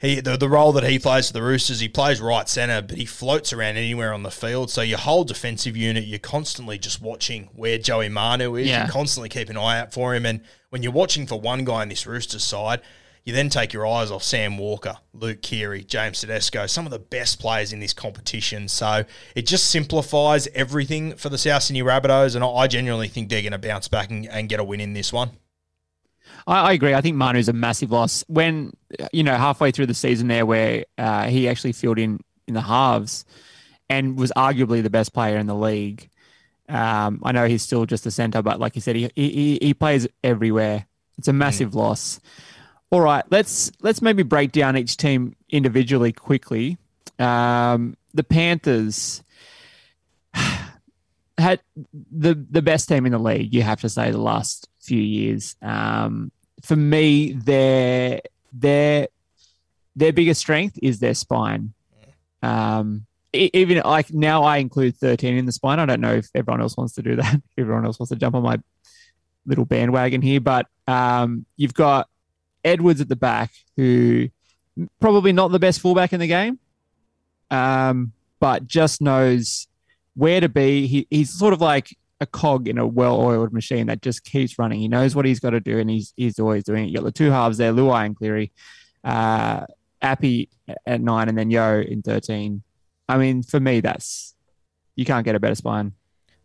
he 0.00 0.20
the, 0.20 0.36
the 0.36 0.48
role 0.48 0.72
that 0.72 0.84
he 0.84 0.98
plays 0.98 1.28
for 1.28 1.32
the 1.32 1.42
Roosters, 1.42 1.80
he 1.80 1.88
plays 1.88 2.20
right 2.20 2.48
centre, 2.48 2.82
but 2.82 2.96
he 2.96 3.04
floats 3.04 3.52
around 3.52 3.76
anywhere 3.76 4.12
on 4.12 4.22
the 4.22 4.30
field. 4.30 4.70
So 4.70 4.82
your 4.82 4.98
whole 4.98 5.24
defensive 5.24 5.76
unit, 5.76 6.04
you're 6.04 6.18
constantly 6.18 6.76
just 6.76 7.00
watching 7.00 7.48
where 7.54 7.78
Joey 7.78 8.08
Manu 8.08 8.56
is. 8.56 8.68
Yeah. 8.68 8.86
You 8.86 8.92
constantly 8.92 9.28
keep 9.28 9.48
an 9.48 9.56
eye 9.56 9.80
out 9.80 9.92
for 9.92 10.14
him. 10.14 10.26
And 10.26 10.42
when 10.70 10.82
you're 10.82 10.92
watching 10.92 11.26
for 11.26 11.40
one 11.40 11.64
guy 11.64 11.82
in 11.84 11.88
this 11.88 12.06
Roosters 12.06 12.42
side, 12.42 12.80
You 13.24 13.32
then 13.32 13.50
take 13.50 13.72
your 13.72 13.86
eyes 13.86 14.10
off 14.10 14.24
Sam 14.24 14.58
Walker, 14.58 14.96
Luke 15.12 15.42
Keary, 15.42 15.84
James 15.84 16.20
Tedesco, 16.20 16.66
some 16.66 16.86
of 16.86 16.90
the 16.90 16.98
best 16.98 17.38
players 17.38 17.72
in 17.72 17.78
this 17.78 17.94
competition. 17.94 18.66
So 18.66 19.04
it 19.36 19.46
just 19.46 19.70
simplifies 19.70 20.48
everything 20.54 21.14
for 21.14 21.28
the 21.28 21.38
South 21.38 21.62
Sydney 21.62 21.82
Rabbitohs, 21.82 22.34
and 22.34 22.44
I 22.44 22.66
genuinely 22.66 23.06
think 23.06 23.28
they're 23.28 23.42
going 23.42 23.52
to 23.52 23.58
bounce 23.58 23.86
back 23.86 24.10
and, 24.10 24.26
and 24.28 24.48
get 24.48 24.58
a 24.58 24.64
win 24.64 24.80
in 24.80 24.92
this 24.92 25.12
one. 25.12 25.30
I, 26.46 26.70
I, 26.70 26.72
agree. 26.72 26.94
I 26.94 27.00
think 27.00 27.16
Manu's 27.16 27.48
a 27.48 27.52
massive 27.52 27.90
loss. 27.90 28.24
When 28.28 28.72
you 29.12 29.22
know 29.22 29.36
halfway 29.36 29.70
through 29.70 29.86
the 29.86 29.94
season 29.94 30.28
there, 30.28 30.46
where 30.46 30.84
uh, 30.98 31.24
he 31.24 31.48
actually 31.48 31.72
filled 31.72 31.98
in 31.98 32.20
in 32.46 32.54
the 32.54 32.60
halves 32.62 33.24
and 33.88 34.18
was 34.18 34.32
arguably 34.36 34.82
the 34.82 34.90
best 34.90 35.12
player 35.12 35.38
in 35.38 35.46
the 35.46 35.54
league. 35.54 36.08
Um, 36.68 37.20
I 37.22 37.32
know 37.32 37.46
he's 37.46 37.62
still 37.62 37.86
just 37.86 38.06
a 38.06 38.10
centre, 38.10 38.42
but 38.42 38.58
like 38.58 38.74
you 38.74 38.80
said, 38.80 38.96
he 38.96 39.10
he, 39.14 39.58
he 39.60 39.74
plays 39.74 40.08
everywhere. 40.24 40.86
It's 41.18 41.28
a 41.28 41.32
massive 41.32 41.72
mm. 41.72 41.76
loss. 41.76 42.20
All 42.90 43.00
right, 43.00 43.24
let's 43.30 43.70
let's 43.80 44.02
maybe 44.02 44.22
break 44.22 44.52
down 44.52 44.76
each 44.76 44.96
team 44.96 45.34
individually 45.50 46.12
quickly. 46.12 46.78
Um, 47.18 47.96
the 48.14 48.24
Panthers 48.24 49.22
had 51.38 51.60
the 52.10 52.34
the 52.34 52.62
best 52.62 52.88
team 52.88 53.06
in 53.06 53.12
the 53.12 53.18
league. 53.18 53.52
You 53.52 53.62
have 53.62 53.80
to 53.82 53.88
say 53.88 54.10
the 54.10 54.18
last 54.18 54.68
few 54.82 55.00
years. 55.00 55.56
Um, 55.62 56.32
for 56.62 56.76
me, 56.76 57.32
their 57.32 58.20
their 58.52 59.08
their 59.96 60.12
biggest 60.12 60.40
strength 60.40 60.78
is 60.82 61.00
their 61.00 61.14
spine. 61.14 61.72
Um, 62.42 63.06
even 63.32 63.80
like 63.84 64.12
now, 64.12 64.44
I 64.44 64.58
include 64.58 64.96
thirteen 64.96 65.36
in 65.36 65.46
the 65.46 65.52
spine. 65.52 65.78
I 65.78 65.86
don't 65.86 66.00
know 66.00 66.14
if 66.14 66.28
everyone 66.34 66.60
else 66.60 66.76
wants 66.76 66.94
to 66.94 67.02
do 67.02 67.16
that. 67.16 67.34
If 67.34 67.42
everyone 67.58 67.86
else 67.86 67.98
wants 67.98 68.10
to 68.10 68.16
jump 68.16 68.34
on 68.34 68.42
my 68.42 68.58
little 69.46 69.64
bandwagon 69.64 70.22
here, 70.22 70.40
but 70.40 70.66
um, 70.86 71.46
you've 71.56 71.74
got 71.74 72.08
Edwards 72.64 73.00
at 73.00 73.08
the 73.08 73.16
back, 73.16 73.50
who 73.76 74.28
probably 75.00 75.32
not 75.32 75.48
the 75.48 75.58
best 75.58 75.80
fullback 75.80 76.12
in 76.12 76.20
the 76.20 76.26
game, 76.26 76.58
um, 77.50 78.12
but 78.40 78.66
just 78.66 79.00
knows 79.00 79.66
where 80.14 80.40
to 80.40 80.48
be. 80.48 80.86
He, 80.86 81.06
he's 81.10 81.30
sort 81.30 81.52
of 81.52 81.60
like 81.60 81.96
a 82.22 82.26
cog 82.26 82.68
in 82.68 82.78
a 82.78 82.86
well-oiled 82.86 83.52
machine 83.52 83.88
that 83.88 84.00
just 84.00 84.24
keeps 84.24 84.58
running. 84.58 84.80
He 84.80 84.88
knows 84.88 85.14
what 85.14 85.26
he's 85.26 85.40
got 85.40 85.50
to 85.50 85.60
do, 85.60 85.78
and 85.78 85.90
he's 85.90 86.14
he's 86.16 86.38
always 86.38 86.64
doing 86.64 86.84
it. 86.84 86.88
You 86.88 86.96
got 86.96 87.04
the 87.04 87.12
two 87.12 87.30
halves 87.30 87.58
there, 87.58 87.72
Luai 87.72 88.06
and 88.06 88.16
Cleary, 88.16 88.52
uh, 89.04 89.66
Api 90.00 90.48
at 90.86 91.00
nine, 91.00 91.28
and 91.28 91.36
then 91.36 91.50
Yeo 91.50 91.80
in 91.80 92.02
thirteen. 92.02 92.62
I 93.08 93.18
mean, 93.18 93.42
for 93.42 93.60
me, 93.60 93.80
that's 93.80 94.34
you 94.96 95.04
can't 95.04 95.24
get 95.24 95.34
a 95.34 95.40
better 95.40 95.54
spine. 95.54 95.92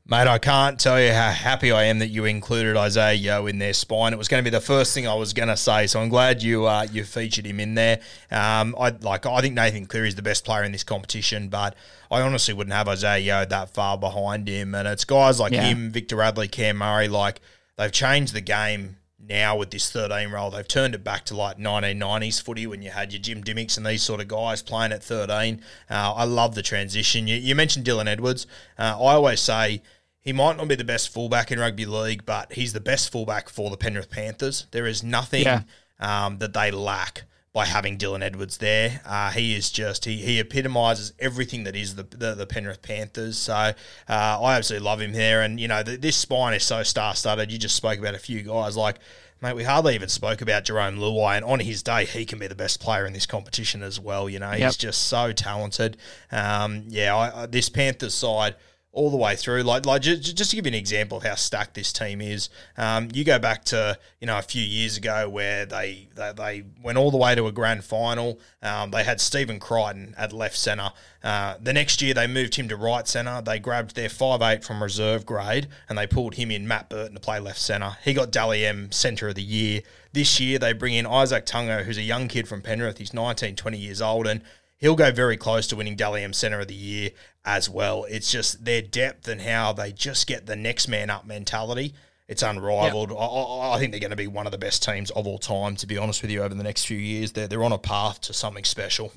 Mate, 0.10 0.26
I 0.26 0.38
can't 0.38 0.80
tell 0.80 1.02
you 1.02 1.12
how 1.12 1.32
happy 1.32 1.70
I 1.70 1.84
am 1.84 2.00
that 2.00 2.08
you 2.08 2.24
included 2.24 2.78
Isaiah 2.78 3.14
Yeo 3.14 3.46
in 3.46 3.60
their 3.60 3.74
spine. 3.74 4.14
It 4.14 4.18
was 4.18 4.30
going 4.30 4.42
to 4.42 4.50
be 4.50 4.56
the 4.56 4.62
first 4.62 4.94
thing 4.94 5.06
I 5.06 5.14
was 5.16 5.34
going 5.34 5.50
to 5.50 5.58
say, 5.58 5.86
so 5.86 6.00
I'm 6.00 6.08
glad 6.08 6.42
you 6.42 6.66
uh, 6.66 6.88
you 6.90 7.04
featured 7.04 7.46
him 7.46 7.60
in 7.60 7.76
there. 7.76 8.00
Um, 8.32 8.74
I 8.80 8.92
like 9.02 9.26
I 9.26 9.42
think 9.42 9.56
Nathan 9.56 9.86
Cleary 9.86 10.08
is 10.08 10.16
the 10.16 10.22
best 10.22 10.46
player 10.46 10.64
in 10.64 10.72
this 10.72 10.86
competition, 10.86 11.50
but 11.50 11.76
I 12.10 12.22
honestly 12.22 12.54
wouldn't 12.54 12.74
have 12.74 12.88
Isaiah 12.88 13.18
Yeo 13.18 13.46
that 13.48 13.72
far 13.72 13.98
behind 13.98 14.48
him. 14.48 14.76
And 14.76 14.88
it's 14.88 15.04
guys 15.04 15.42
like 15.42 15.52
yeah. 15.52 15.64
him, 15.64 15.92
Victor 15.92 16.16
Radley, 16.16 16.48
Cam 16.48 16.78
Murray, 16.78 17.10
like 17.10 17.42
they've 17.76 17.92
changed 17.92 18.34
the 18.34 18.40
game 18.40 18.96
now 19.20 19.58
with 19.58 19.72
this 19.72 19.92
13 19.92 20.30
role. 20.30 20.52
They've 20.52 20.66
turned 20.66 20.96
it 20.96 21.04
back 21.04 21.26
to 21.26 21.36
like 21.36 21.58
1990s 21.58 22.42
footy 22.42 22.66
when 22.66 22.82
you 22.82 22.92
had 22.92 23.12
your 23.12 23.22
Jim 23.22 23.44
Dymocks 23.44 23.76
and 23.76 23.86
these 23.86 24.04
sort 24.04 24.22
of 24.22 24.30
guys 24.30 24.62
playing 24.62 24.94
at 24.94 25.04
13. 25.04 25.62
Uh, 25.90 26.14
I 26.16 26.24
love 26.24 26.56
the 26.56 26.62
transition. 26.62 27.28
You, 27.28 27.36
you 27.36 27.56
mentioned 27.56 27.86
Dylan 27.86 28.08
Edwards. 28.08 28.48
Uh, 28.80 28.96
I 28.98 29.16
always 29.16 29.42
say 29.42 29.82
he 30.28 30.34
might 30.34 30.58
not 30.58 30.68
be 30.68 30.76
the 30.76 30.84
best 30.84 31.08
fullback 31.08 31.54
in 31.54 31.60
rugby 31.60 31.86
league, 31.86 32.26
but 32.26 32.52
he's 32.52 32.74
the 32.74 32.82
best 32.82 33.14
fullback 33.14 33.48
for 33.48 33.70
the 33.70 33.78
Penrith 33.78 34.10
Panthers. 34.10 34.68
There 34.72 34.86
is 34.86 35.02
nothing 35.02 35.44
yeah. 35.44 35.62
um, 36.02 36.40
that 36.40 36.52
they 36.52 36.70
lack 36.70 37.24
by 37.54 37.64
having 37.64 37.98
Dylan 37.98 38.22
Edwards 38.22 38.58
there. 38.58 39.00
Uh, 39.06 39.32
he 39.32 39.56
is 39.56 39.72
just 39.72 40.04
he 40.04 40.18
he 40.18 40.38
epitomises 40.38 41.14
everything 41.18 41.64
that 41.64 41.78
is 41.78 41.96
the 41.96 42.04
the, 42.04 42.36
the 42.36 42.46
Penrith 42.46 42.82
Panthers. 42.82 43.38
So 43.38 43.54
uh, 43.54 43.74
I 44.10 44.58
absolutely 44.58 44.84
love 44.84 45.00
him 45.00 45.14
there. 45.14 45.44
And 45.44 45.62
you 45.62 45.70
know 45.70 45.82
the, 45.82 45.96
this 45.96 46.18
spine 46.18 46.54
is 46.54 46.64
so 46.66 46.84
star 46.84 47.16
studded. 47.16 47.50
You 47.50 47.58
just 47.58 47.78
spoke 47.78 47.98
about 47.98 48.14
a 48.14 48.20
few 48.20 48.42
guys 48.42 48.76
like. 48.76 48.98
Mate, 49.40 49.56
we 49.56 49.64
hardly 49.64 49.94
even 49.94 50.10
spoke 50.10 50.42
about 50.42 50.66
Jerome 50.66 50.98
Luai, 50.98 51.36
and 51.36 51.46
on 51.46 51.60
his 51.60 51.84
day, 51.84 52.06
he 52.06 52.26
can 52.26 52.40
be 52.40 52.48
the 52.48 52.56
best 52.56 52.80
player 52.80 53.06
in 53.06 53.14
this 53.14 53.28
competition 53.28 53.84
as 53.84 54.00
well. 54.00 54.28
You 54.28 54.40
know, 54.40 54.50
yep. 54.50 54.62
he's 54.62 54.78
just 54.78 55.06
so 55.06 55.32
talented. 55.32 55.96
Um, 56.32 56.86
yeah, 56.88 57.16
I, 57.16 57.44
I, 57.44 57.46
this 57.46 57.70
Panthers 57.70 58.16
side, 58.16 58.56
all 58.92 59.12
the 59.12 59.18
way 59.18 59.36
through. 59.36 59.62
Like, 59.64 59.86
like 59.86 60.02
just, 60.02 60.38
to 60.38 60.56
give 60.56 60.66
you 60.66 60.72
an 60.72 60.74
example 60.74 61.20
of 61.20 61.24
how 61.24 61.36
stacked 61.36 61.76
this 61.76 61.94
team 61.94 62.20
is, 62.20 62.50
um, 62.78 63.10
you 63.14 63.24
go 63.24 63.38
back 63.38 63.64
to 63.66 63.98
you 64.20 64.28
know 64.28 64.38
a 64.38 64.42
few 64.42 64.64
years 64.64 64.98
ago 64.98 65.30
where 65.30 65.66
they 65.66 66.08
they, 66.16 66.34
they 66.36 66.64
went 66.84 66.98
all 66.98 67.12
the 67.12 67.18
way 67.18 67.36
to 67.36 67.46
a 67.46 67.52
grand 67.52 67.84
final. 67.84 68.40
Um, 68.62 68.92
they 68.92 69.04
had 69.04 69.22
Stephen 69.22 69.60
Crichton 69.60 70.16
at 70.18 70.34
left 70.34 70.58
centre. 70.58 70.92
Uh, 71.24 71.56
the 71.62 71.74
next 71.74 72.02
year 72.02 72.14
they 72.14 72.26
moved 72.28 72.56
him 72.56 72.68
to 72.70 72.76
right 72.76 73.08
centre. 73.08 73.42
They 73.42 73.60
grabbed 73.60 73.96
their 73.96 74.10
five 74.10 74.42
eight 74.42 74.64
from 74.64 74.82
reserve 74.82 75.26
grade 75.26 75.68
and 75.90 75.98
they 75.98 76.08
pulled 76.08 76.36
him 76.36 76.50
in 76.50 76.68
Matt 76.68 76.90
Burton 76.90 77.14
to 77.14 77.20
play 77.20 77.40
left 77.40 77.60
centre. 77.60 77.98
He 78.04 78.14
got 78.14 78.32
Dally 78.32 78.66
M 78.66 78.92
centre 78.92 79.30
of 79.30 79.36
the 79.36 79.44
year. 79.44 79.82
This 80.14 80.40
year 80.40 80.58
they 80.58 80.74
bring 80.74 80.96
in 80.96 81.06
Izack 81.06 81.46
Tago, 81.46 81.84
who's 81.84 81.98
a 81.98 82.04
young 82.04 82.28
kid 82.28 82.48
from 82.48 82.62
Penrith. 82.62 82.98
He's 82.98 83.14
19, 83.14 83.56
20 83.56 83.78
years 83.78 84.02
old 84.02 84.26
and 84.26 84.42
he'll 84.78 84.96
go 84.96 85.12
very 85.12 85.38
close 85.38 85.68
to 85.68 85.76
winning 85.76 85.96
Dally 85.96 86.24
M 86.24 86.34
Centre 86.34 86.60
of 86.60 86.68
the 86.68 86.74
Year 86.74 87.12
as 87.46 87.70
well. 87.70 88.06
It's 88.06 88.32
just 88.32 88.64
their 88.66 88.82
depth 88.82 89.28
and 89.28 89.42
how 89.42 89.74
they 89.74 89.92
just 89.92 90.28
get 90.28 90.46
the 90.46 90.56
next 90.56 90.88
man 90.88 91.10
up 91.10 91.26
mentality. 91.26 91.94
It's 92.28 92.44
unrivaled. 92.44 93.10
Yep. 93.10 93.20
I, 93.20 93.72
I, 93.76 93.80
think 93.80 93.92
they're 93.92 94.02
going 94.02 94.10
to 94.12 94.18
be 94.18 94.28
one 94.28 94.46
of 94.46 94.52
the 94.52 94.58
best 94.58 94.84
teams 94.84 95.12
of 95.12 95.26
all 95.26 95.38
time, 95.38 95.78
to 95.78 95.88
be 95.88 95.98
honest 95.98 96.22
with 96.22 96.30
you, 96.30 96.44
over 96.44 96.54
the 96.54 96.64
next 96.64 96.86
few 96.86 96.98
years. 96.98 97.32
They're, 97.32 97.48
they're 97.48 97.64
on 97.64 97.72
a 97.72 97.78
path 97.78 98.20
to 98.22 98.34
something 98.34 98.66
special. 98.66 99.14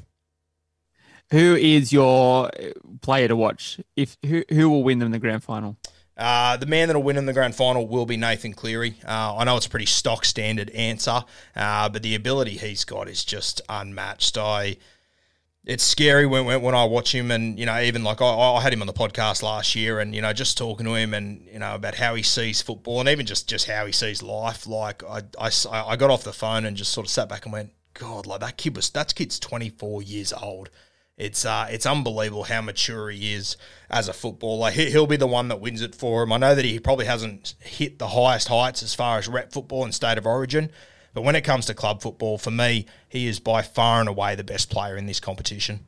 Who 1.32 1.56
is 1.56 1.92
your 1.92 2.50
player 3.02 3.26
to 3.28 3.34
watch? 3.36 3.80
If 3.96 4.16
who, 4.24 4.44
who 4.48 4.70
will 4.70 4.84
win 4.84 5.00
them 5.00 5.10
the 5.10 5.18
grand 5.18 5.42
final? 5.42 5.76
Uh, 6.16 6.56
the 6.56 6.66
man 6.66 6.88
that'll 6.88 7.02
win 7.02 7.16
in 7.16 7.26
the 7.26 7.32
grand 7.32 7.54
final 7.54 7.88
will 7.88 8.04
be 8.04 8.16
Nathan 8.16 8.52
Cleary. 8.52 8.94
Uh, 9.06 9.36
I 9.36 9.44
know 9.44 9.56
it's 9.56 9.66
a 9.66 9.70
pretty 9.70 9.86
stock 9.86 10.24
standard 10.24 10.70
answer, 10.70 11.24
uh, 11.56 11.88
but 11.88 12.02
the 12.02 12.14
ability 12.14 12.58
he's 12.58 12.84
got 12.84 13.08
is 13.08 13.24
just 13.24 13.60
unmatched. 13.68 14.36
I 14.36 14.76
it's 15.70 15.84
scary 15.84 16.26
when, 16.26 16.46
when, 16.46 16.60
when 16.62 16.74
I 16.74 16.82
watch 16.82 17.14
him, 17.14 17.30
and 17.30 17.56
you 17.56 17.64
know, 17.64 17.80
even 17.80 18.02
like 18.02 18.20
I, 18.20 18.26
I, 18.26 18.60
had 18.60 18.72
him 18.72 18.80
on 18.80 18.88
the 18.88 18.92
podcast 18.92 19.40
last 19.44 19.76
year, 19.76 20.00
and 20.00 20.12
you 20.16 20.20
know, 20.20 20.32
just 20.32 20.58
talking 20.58 20.84
to 20.84 20.94
him, 20.94 21.14
and 21.14 21.46
you 21.46 21.60
know, 21.60 21.76
about 21.76 21.94
how 21.94 22.16
he 22.16 22.24
sees 22.24 22.60
football, 22.60 22.98
and 22.98 23.08
even 23.08 23.24
just 23.24 23.48
just 23.48 23.68
how 23.68 23.86
he 23.86 23.92
sees 23.92 24.20
life. 24.20 24.66
Like 24.66 25.04
I, 25.04 25.22
I, 25.38 25.52
I 25.70 25.94
got 25.94 26.10
off 26.10 26.24
the 26.24 26.32
phone 26.32 26.64
and 26.64 26.76
just 26.76 26.90
sort 26.90 27.06
of 27.06 27.10
sat 27.12 27.28
back 27.28 27.44
and 27.44 27.52
went, 27.52 27.70
God, 27.94 28.26
like 28.26 28.40
that 28.40 28.56
kid 28.56 28.74
was 28.74 28.90
that 28.90 29.14
kid's 29.14 29.38
twenty 29.38 29.70
four 29.70 30.02
years 30.02 30.32
old. 30.32 30.70
It's 31.16 31.44
uh, 31.44 31.68
it's 31.70 31.86
unbelievable 31.86 32.44
how 32.44 32.62
mature 32.62 33.08
he 33.10 33.32
is 33.32 33.56
as 33.88 34.08
a 34.08 34.12
footballer. 34.12 34.72
He, 34.72 34.90
he'll 34.90 35.06
be 35.06 35.16
the 35.16 35.28
one 35.28 35.46
that 35.48 35.60
wins 35.60 35.82
it 35.82 35.94
for 35.94 36.24
him. 36.24 36.32
I 36.32 36.38
know 36.38 36.56
that 36.56 36.64
he 36.64 36.80
probably 36.80 37.06
hasn't 37.06 37.54
hit 37.60 38.00
the 38.00 38.08
highest 38.08 38.48
heights 38.48 38.82
as 38.82 38.96
far 38.96 39.18
as 39.18 39.28
rep 39.28 39.52
football 39.52 39.84
and 39.84 39.94
state 39.94 40.18
of 40.18 40.26
origin, 40.26 40.72
but 41.12 41.22
when 41.22 41.36
it 41.36 41.42
comes 41.42 41.66
to 41.66 41.74
club 41.74 42.02
football, 42.02 42.38
for 42.38 42.50
me, 42.50 42.86
he 43.08 43.26
is 43.26 43.40
by 43.40 43.62
far 43.62 44.00
and 44.00 44.08
away 44.08 44.34
the 44.34 44.44
best 44.44 44.70
player 44.70 44.96
in 44.96 45.06
this 45.06 45.20
competition. 45.20 45.80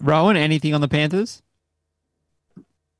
Rowan, 0.00 0.36
anything 0.36 0.74
on 0.74 0.80
the 0.80 0.88
Panthers? 0.88 1.42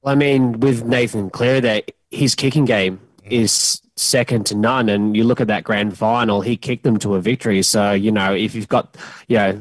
I 0.04 0.14
mean, 0.14 0.60
with 0.60 0.84
Nathan 0.84 1.30
Cleary, 1.30 1.60
that 1.60 1.90
his 2.10 2.34
kicking 2.34 2.64
game 2.64 3.00
mm. 3.22 3.30
is 3.30 3.82
second 3.96 4.46
to 4.46 4.54
none. 4.54 4.88
And 4.88 5.16
you 5.16 5.24
look 5.24 5.40
at 5.40 5.48
that 5.48 5.64
grand 5.64 5.96
final, 5.96 6.40
he 6.40 6.56
kicked 6.56 6.84
them 6.84 6.98
to 6.98 7.14
a 7.14 7.20
victory. 7.20 7.62
So, 7.62 7.92
you 7.92 8.12
know, 8.12 8.34
if 8.34 8.54
you've 8.54 8.68
got, 8.68 8.96
you 9.28 9.36
know, 9.36 9.60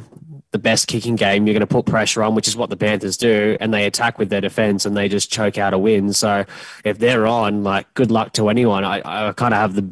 the 0.52 0.60
best 0.60 0.88
kicking 0.88 1.16
game, 1.16 1.46
you're 1.46 1.54
going 1.54 1.62
to 1.62 1.68
put 1.68 1.86
pressure 1.86 2.24
on, 2.24 2.36
which 2.36 2.48
is 2.48 2.56
what 2.56 2.70
the 2.70 2.78
Panthers 2.78 3.18
do, 3.18 3.58
and 3.60 3.74
they 3.74 3.86
attack 3.86 4.18
with 4.18 4.30
their 4.30 4.40
defense 4.42 4.86
and 4.86 4.96
they 4.96 5.10
just 5.10 5.32
choke 5.32 5.58
out 5.58 5.74
a 5.74 5.78
win. 5.78 6.14
So 6.14 6.46
if 6.86 6.98
they're 7.00 7.28
on, 7.28 7.64
like, 7.64 7.94
good 7.94 8.12
luck 8.12 8.34
to 8.34 8.50
anyone. 8.50 8.86
I, 8.86 9.02
I 9.04 9.34
kind 9.34 9.54
of 9.54 9.60
have 9.60 9.74
the 9.74 9.92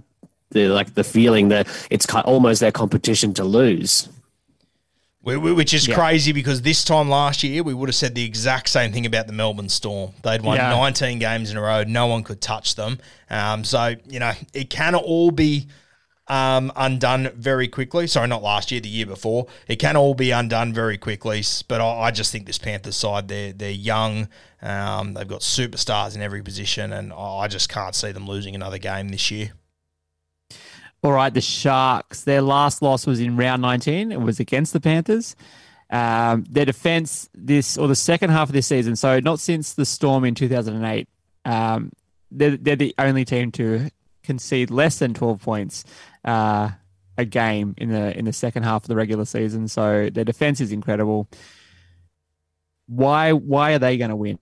the 0.54 0.68
like 0.68 0.94
the 0.94 1.04
feeling 1.04 1.50
that 1.50 1.68
it's 1.90 2.06
almost 2.14 2.62
their 2.62 2.72
competition 2.72 3.34
to 3.36 3.44
lose. 3.44 4.10
Which 5.24 5.74
is 5.74 5.88
yeah. 5.88 5.96
crazy 5.96 6.34
because 6.34 6.64
this 6.64 6.84
time 6.84 7.08
last 7.08 7.44
year 7.44 7.64
we 7.64 7.74
would 7.74 7.88
have 7.88 7.96
said 7.96 8.14
the 8.14 8.26
exact 8.26 8.68
same 8.68 8.92
thing 8.92 9.06
about 9.06 9.26
the 9.26 9.32
Melbourne 9.32 9.70
Storm. 9.70 10.12
They'd 10.22 10.42
won 10.42 10.58
yeah. 10.58 10.70
19 10.70 11.18
games 11.20 11.50
in 11.50 11.56
a 11.56 11.62
row, 11.62 11.86
no 11.86 12.08
one 12.08 12.24
could 12.24 12.42
touch 12.42 12.76
them. 12.76 13.00
Um, 13.30 13.64
so 13.64 13.96
you 14.10 14.20
know 14.20 14.34
it 14.54 14.70
can 14.70 14.96
all 14.96 15.32
be 15.32 15.68
um, 16.28 16.72
undone 16.76 17.32
very 17.36 17.68
quickly. 17.68 18.08
Sorry, 18.08 18.28
not 18.28 18.44
last 18.44 18.72
year, 18.72 18.82
the 18.82 18.90
year 18.90 19.06
before. 19.06 19.48
It 19.68 19.78
can 19.78 19.96
all 19.96 20.14
be 20.14 20.32
undone 20.32 20.74
very 20.74 20.98
quickly. 20.98 21.44
But 21.68 21.82
I, 21.82 22.02
I 22.02 22.12
just 22.12 22.32
think 22.32 22.46
this 22.46 22.58
Panthers 22.58 22.96
side, 22.96 23.28
they're 23.28 23.54
they're 23.54 23.72
young. 23.72 24.28
Um, 24.62 25.14
they've 25.14 25.28
got 25.28 25.42
superstars 25.42 26.16
in 26.16 26.22
every 26.22 26.42
position, 26.42 26.94
and 26.94 27.12
I 27.14 27.48
just 27.48 27.70
can't 27.70 27.96
see 27.96 28.12
them 28.12 28.28
losing 28.28 28.56
another 28.56 28.78
game 28.78 29.10
this 29.10 29.30
year. 29.32 29.52
All 31.04 31.12
right, 31.12 31.34
the 31.34 31.42
Sharks. 31.42 32.24
Their 32.24 32.42
last 32.42 32.82
loss 32.82 33.06
was 33.06 33.20
in 33.20 33.36
round 33.36 33.62
19. 33.62 34.14
It 34.14 34.22
was 34.22 34.40
against 34.40 34.72
the 34.72 34.80
Panthers. 34.80 35.36
Um, 35.90 36.46
their 36.50 36.66
defense 36.66 37.30
this 37.34 37.78
or 37.78 37.88
the 37.90 37.96
second 37.96 38.30
half 38.30 38.50
of 38.50 38.54
this 38.54 38.68
season, 38.68 38.96
so 38.96 39.20
not 39.20 39.40
since 39.40 39.74
the 39.74 39.86
Storm 39.86 40.24
in 40.24 40.34
2008, 40.34 41.08
um, 41.46 41.92
they're, 42.32 42.58
they're 42.58 42.76
the 42.78 42.96
only 42.98 43.26
team 43.26 43.52
to 43.52 43.90
concede 44.24 44.72
less 44.72 44.98
than 44.98 45.14
12 45.14 45.42
points 45.42 45.84
uh, 46.24 46.70
a 47.18 47.26
game 47.26 47.76
in 47.78 47.90
the 47.90 48.18
in 48.18 48.26
the 48.26 48.34
second 48.34 48.64
half 48.64 48.84
of 48.84 48.88
the 48.88 48.96
regular 48.96 49.26
season. 49.26 49.68
So 49.68 50.10
their 50.10 50.24
defense 50.24 50.62
is 50.62 50.72
incredible. 50.72 51.28
Why 52.88 53.34
why 53.34 53.74
are 53.74 53.80
they 53.80 53.98
going 53.98 54.10
to 54.10 54.16
win? 54.16 54.40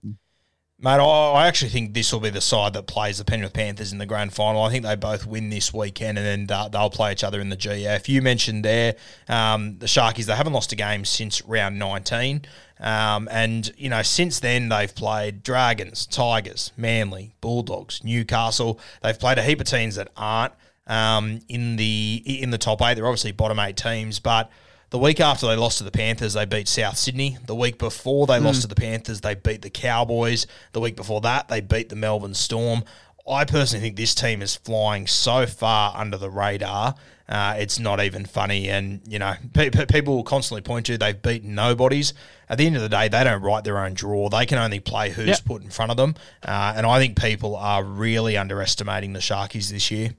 Mate, 0.84 0.98
I 0.98 1.46
actually 1.46 1.70
think 1.70 1.94
this 1.94 2.12
will 2.12 2.18
be 2.18 2.30
the 2.30 2.40
side 2.40 2.72
that 2.72 2.88
plays 2.88 3.18
the 3.18 3.24
Penrith 3.24 3.52
Panthers 3.52 3.92
in 3.92 3.98
the 3.98 4.06
grand 4.06 4.32
final. 4.32 4.62
I 4.64 4.70
think 4.70 4.84
they 4.84 4.96
both 4.96 5.24
win 5.24 5.48
this 5.48 5.72
weekend 5.72 6.18
and 6.18 6.48
then 6.48 6.70
they'll 6.72 6.90
play 6.90 7.12
each 7.12 7.22
other 7.22 7.40
in 7.40 7.50
the 7.50 7.56
GF. 7.56 8.08
You 8.08 8.20
mentioned 8.20 8.64
there 8.64 8.96
um, 9.28 9.78
the 9.78 9.86
Sharkies, 9.86 10.24
they 10.24 10.34
haven't 10.34 10.52
lost 10.52 10.72
a 10.72 10.76
game 10.76 11.04
since 11.04 11.40
round 11.42 11.78
19. 11.78 12.42
Um, 12.80 13.28
and, 13.30 13.72
you 13.78 13.90
know, 13.90 14.02
since 14.02 14.40
then 14.40 14.70
they've 14.70 14.92
played 14.92 15.44
Dragons, 15.44 16.04
Tigers, 16.04 16.72
Manly, 16.76 17.36
Bulldogs, 17.40 18.02
Newcastle. 18.02 18.80
They've 19.04 19.18
played 19.18 19.38
a 19.38 19.42
heap 19.44 19.60
of 19.60 19.68
teams 19.68 19.94
that 19.94 20.08
aren't 20.16 20.52
um, 20.88 21.42
in 21.48 21.76
the 21.76 22.24
in 22.26 22.50
the 22.50 22.58
top 22.58 22.82
eight. 22.82 22.94
They're 22.94 23.06
obviously 23.06 23.30
bottom 23.30 23.60
eight 23.60 23.76
teams, 23.76 24.18
but– 24.18 24.50
the 24.92 24.98
week 24.98 25.20
after 25.20 25.46
they 25.46 25.56
lost 25.56 25.78
to 25.78 25.84
the 25.84 25.90
Panthers, 25.90 26.34
they 26.34 26.44
beat 26.44 26.68
South 26.68 26.98
Sydney. 26.98 27.38
The 27.46 27.54
week 27.54 27.78
before 27.78 28.26
they 28.26 28.38
mm. 28.38 28.44
lost 28.44 28.60
to 28.60 28.68
the 28.68 28.74
Panthers, 28.74 29.22
they 29.22 29.34
beat 29.34 29.62
the 29.62 29.70
Cowboys. 29.70 30.46
The 30.72 30.80
week 30.80 30.96
before 30.96 31.22
that, 31.22 31.48
they 31.48 31.62
beat 31.62 31.88
the 31.88 31.96
Melbourne 31.96 32.34
Storm. 32.34 32.84
I 33.26 33.46
personally 33.46 33.82
think 33.82 33.96
this 33.96 34.14
team 34.14 34.42
is 34.42 34.54
flying 34.54 35.06
so 35.06 35.46
far 35.46 35.96
under 35.96 36.18
the 36.18 36.28
radar. 36.28 36.94
Uh, 37.26 37.54
it's 37.56 37.78
not 37.78 38.02
even 38.02 38.26
funny. 38.26 38.68
And, 38.68 39.00
you 39.06 39.18
know, 39.18 39.32
pe- 39.54 39.70
pe- 39.70 39.86
people 39.86 40.14
will 40.14 40.24
constantly 40.24 40.60
point 40.60 40.84
to 40.86 40.98
they've 40.98 41.22
beaten 41.22 41.54
nobodies. 41.54 42.12
At 42.50 42.58
the 42.58 42.66
end 42.66 42.76
of 42.76 42.82
the 42.82 42.90
day, 42.90 43.08
they 43.08 43.24
don't 43.24 43.40
write 43.40 43.64
their 43.64 43.78
own 43.78 43.94
draw. 43.94 44.28
They 44.28 44.44
can 44.44 44.58
only 44.58 44.78
play 44.80 45.08
who's 45.08 45.26
yep. 45.26 45.44
put 45.46 45.62
in 45.62 45.70
front 45.70 45.90
of 45.90 45.96
them. 45.96 46.16
Uh, 46.42 46.74
and 46.76 46.84
I 46.84 46.98
think 46.98 47.18
people 47.18 47.56
are 47.56 47.82
really 47.82 48.36
underestimating 48.36 49.14
the 49.14 49.20
Sharkies 49.20 49.70
this 49.70 49.90
year. 49.90 50.10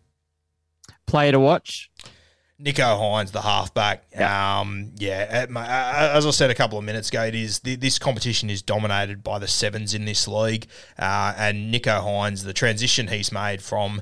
Player 1.06 1.34
to 1.34 1.40
watch? 1.40 1.92
Nicho 2.62 2.98
Hynes, 3.00 3.32
the 3.32 3.42
halfback. 3.42 4.06
Yeah. 4.12 4.60
Um, 4.60 4.92
yeah, 4.96 5.48
as 6.14 6.26
I 6.26 6.32
said 6.32 6.50
a 6.52 6.56
couple 6.56 6.78
of 6.78 6.84
minutes 6.84 7.10
ago, 7.10 7.24
it 7.24 7.36
is 7.36 7.60
this 7.60 7.98
competition 8.00 8.50
is 8.50 8.62
dominated 8.62 9.24
by 9.24 9.40
the 9.40 9.48
sevens 9.48 9.94
in 9.94 10.06
this 10.06 10.28
league, 10.28 10.68
uh, 10.98 11.34
and 11.38 11.74
Nicho 11.74 12.02
Hynes, 12.02 12.44
the 12.44 12.54
transition 12.54 13.08
he's 13.08 13.32
made 13.32 13.62
from 13.62 14.02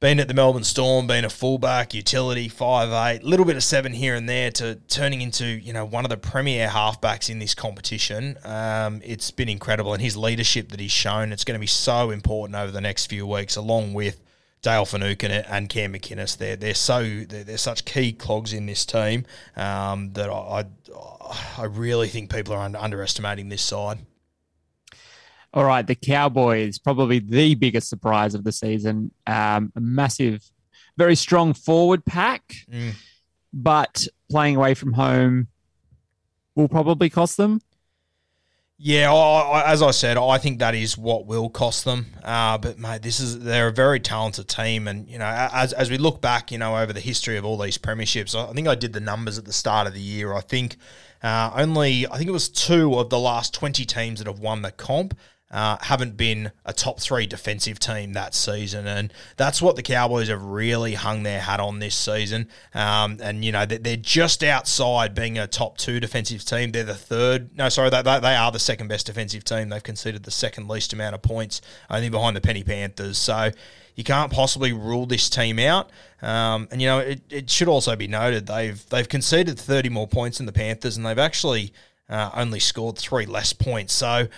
being 0.00 0.18
at 0.18 0.28
the 0.28 0.34
Melbourne 0.34 0.64
Storm, 0.64 1.06
being 1.06 1.24
a 1.24 1.30
fullback, 1.30 1.92
utility, 1.92 2.48
five 2.48 2.90
eight, 2.90 3.22
little 3.22 3.44
bit 3.44 3.56
of 3.56 3.62
seven 3.62 3.92
here 3.92 4.14
and 4.14 4.28
there, 4.28 4.50
to 4.52 4.76
turning 4.88 5.20
into 5.20 5.44
you 5.44 5.72
know 5.72 5.84
one 5.84 6.04
of 6.04 6.10
the 6.10 6.16
premier 6.16 6.68
halfbacks 6.68 7.30
in 7.30 7.38
this 7.38 7.54
competition. 7.54 8.36
Um, 8.44 9.00
it's 9.04 9.30
been 9.30 9.48
incredible, 9.48 9.92
and 9.92 10.02
his 10.02 10.16
leadership 10.16 10.70
that 10.70 10.80
he's 10.80 10.90
shown, 10.90 11.32
it's 11.32 11.44
going 11.44 11.54
to 11.54 11.60
be 11.60 11.66
so 11.66 12.10
important 12.10 12.56
over 12.56 12.72
the 12.72 12.80
next 12.80 13.06
few 13.06 13.26
weeks, 13.26 13.56
along 13.56 13.92
with 13.92 14.20
Dale 14.62 14.84
Finucane 14.84 15.30
and 15.30 15.68
Cam 15.68 15.94
McInnes. 15.94 16.36
They're 16.36 16.56
they're 16.56 16.74
so 16.74 17.24
they're, 17.28 17.44
they're 17.44 17.58
such 17.58 17.84
key 17.84 18.12
clogs 18.12 18.52
in 18.52 18.66
this 18.66 18.84
team 18.84 19.24
um, 19.56 20.12
that 20.12 20.28
I, 20.28 20.64
I, 20.94 21.36
I 21.58 21.64
really 21.64 22.08
think 22.08 22.32
people 22.32 22.54
are 22.54 22.62
under, 22.62 22.78
underestimating 22.78 23.48
this 23.48 23.62
side. 23.62 24.00
All 25.52 25.64
right, 25.64 25.86
the 25.86 25.96
Cowboys 25.96 26.78
probably 26.78 27.18
the 27.18 27.54
biggest 27.54 27.88
surprise 27.88 28.34
of 28.34 28.44
the 28.44 28.52
season. 28.52 29.12
Um, 29.26 29.72
a 29.74 29.80
massive, 29.80 30.48
very 30.96 31.16
strong 31.16 31.54
forward 31.54 32.04
pack, 32.04 32.42
mm. 32.70 32.92
but 33.52 34.06
playing 34.30 34.56
away 34.56 34.74
from 34.74 34.92
home 34.92 35.48
will 36.54 36.68
probably 36.68 37.10
cost 37.10 37.36
them. 37.36 37.60
Yeah, 38.82 39.12
I, 39.12 39.60
I, 39.60 39.72
as 39.72 39.82
I 39.82 39.90
said, 39.90 40.16
I 40.16 40.38
think 40.38 40.60
that 40.60 40.74
is 40.74 40.96
what 40.96 41.26
will 41.26 41.50
cost 41.50 41.84
them. 41.84 42.06
Uh, 42.24 42.56
but 42.56 42.78
mate, 42.78 43.02
this 43.02 43.20
is 43.20 43.40
they're 43.40 43.68
a 43.68 43.72
very 43.72 44.00
talented 44.00 44.48
team, 44.48 44.88
and 44.88 45.06
you 45.06 45.18
know, 45.18 45.26
as 45.26 45.74
as 45.74 45.90
we 45.90 45.98
look 45.98 46.22
back, 46.22 46.50
you 46.50 46.56
know, 46.56 46.78
over 46.78 46.90
the 46.90 47.00
history 47.00 47.36
of 47.36 47.44
all 47.44 47.58
these 47.58 47.76
premierships, 47.76 48.34
I 48.34 48.50
think 48.54 48.66
I 48.68 48.74
did 48.74 48.94
the 48.94 49.00
numbers 49.00 49.36
at 49.36 49.44
the 49.44 49.52
start 49.52 49.86
of 49.86 49.92
the 49.92 50.00
year. 50.00 50.32
I 50.32 50.40
think 50.40 50.78
uh, 51.22 51.50
only 51.54 52.06
I 52.06 52.16
think 52.16 52.28
it 52.30 52.32
was 52.32 52.48
two 52.48 52.94
of 52.98 53.10
the 53.10 53.18
last 53.18 53.52
twenty 53.52 53.84
teams 53.84 54.18
that 54.18 54.26
have 54.26 54.40
won 54.40 54.62
the 54.62 54.72
comp 54.72 55.14
uh, 55.50 55.76
haven't 55.80 56.16
been 56.16 56.52
a 56.64 56.72
top 56.72 57.00
three 57.00 57.26
defensive 57.26 57.80
team 57.80 58.12
that 58.12 58.34
season. 58.34 58.86
And 58.86 59.12
that's 59.36 59.60
what 59.60 59.74
the 59.74 59.82
Cowboys 59.82 60.28
have 60.28 60.42
really 60.42 60.94
hung 60.94 61.24
their 61.24 61.40
hat 61.40 61.58
on 61.58 61.80
this 61.80 61.96
season. 61.96 62.48
Um, 62.72 63.18
and, 63.20 63.44
you 63.44 63.50
know, 63.50 63.66
they're 63.66 63.96
just 63.96 64.44
outside 64.44 65.14
being 65.14 65.38
a 65.38 65.48
top 65.48 65.76
two 65.76 65.98
defensive 65.98 66.44
team. 66.44 66.70
They're 66.70 66.84
the 66.84 66.94
third. 66.94 67.56
No, 67.56 67.68
sorry, 67.68 67.90
they, 67.90 68.02
they 68.02 68.36
are 68.36 68.52
the 68.52 68.60
second 68.60 68.88
best 68.88 69.06
defensive 69.06 69.42
team. 69.42 69.70
They've 69.70 69.82
conceded 69.82 70.22
the 70.22 70.30
second 70.30 70.68
least 70.68 70.92
amount 70.92 71.16
of 71.16 71.22
points, 71.22 71.60
only 71.90 72.10
behind 72.10 72.36
the 72.36 72.40
Penny 72.40 72.62
Panthers. 72.62 73.18
So 73.18 73.50
you 73.96 74.04
can't 74.04 74.32
possibly 74.32 74.72
rule 74.72 75.04
this 75.04 75.28
team 75.28 75.58
out. 75.58 75.90
Um, 76.22 76.68
and, 76.70 76.80
you 76.80 76.86
know, 76.86 77.00
it, 77.00 77.22
it 77.28 77.50
should 77.50 77.68
also 77.68 77.96
be 77.96 78.06
noted 78.06 78.46
they've, 78.46 78.88
they've 78.90 79.08
conceded 79.08 79.58
30 79.58 79.88
more 79.88 80.06
points 80.06 80.38
than 80.38 80.46
the 80.46 80.52
Panthers, 80.52 80.96
and 80.96 81.04
they've 81.04 81.18
actually 81.18 81.72
uh, 82.08 82.30
only 82.34 82.60
scored 82.60 82.98
three 82.98 83.26
less 83.26 83.52
points. 83.52 83.92
So, 83.92 84.28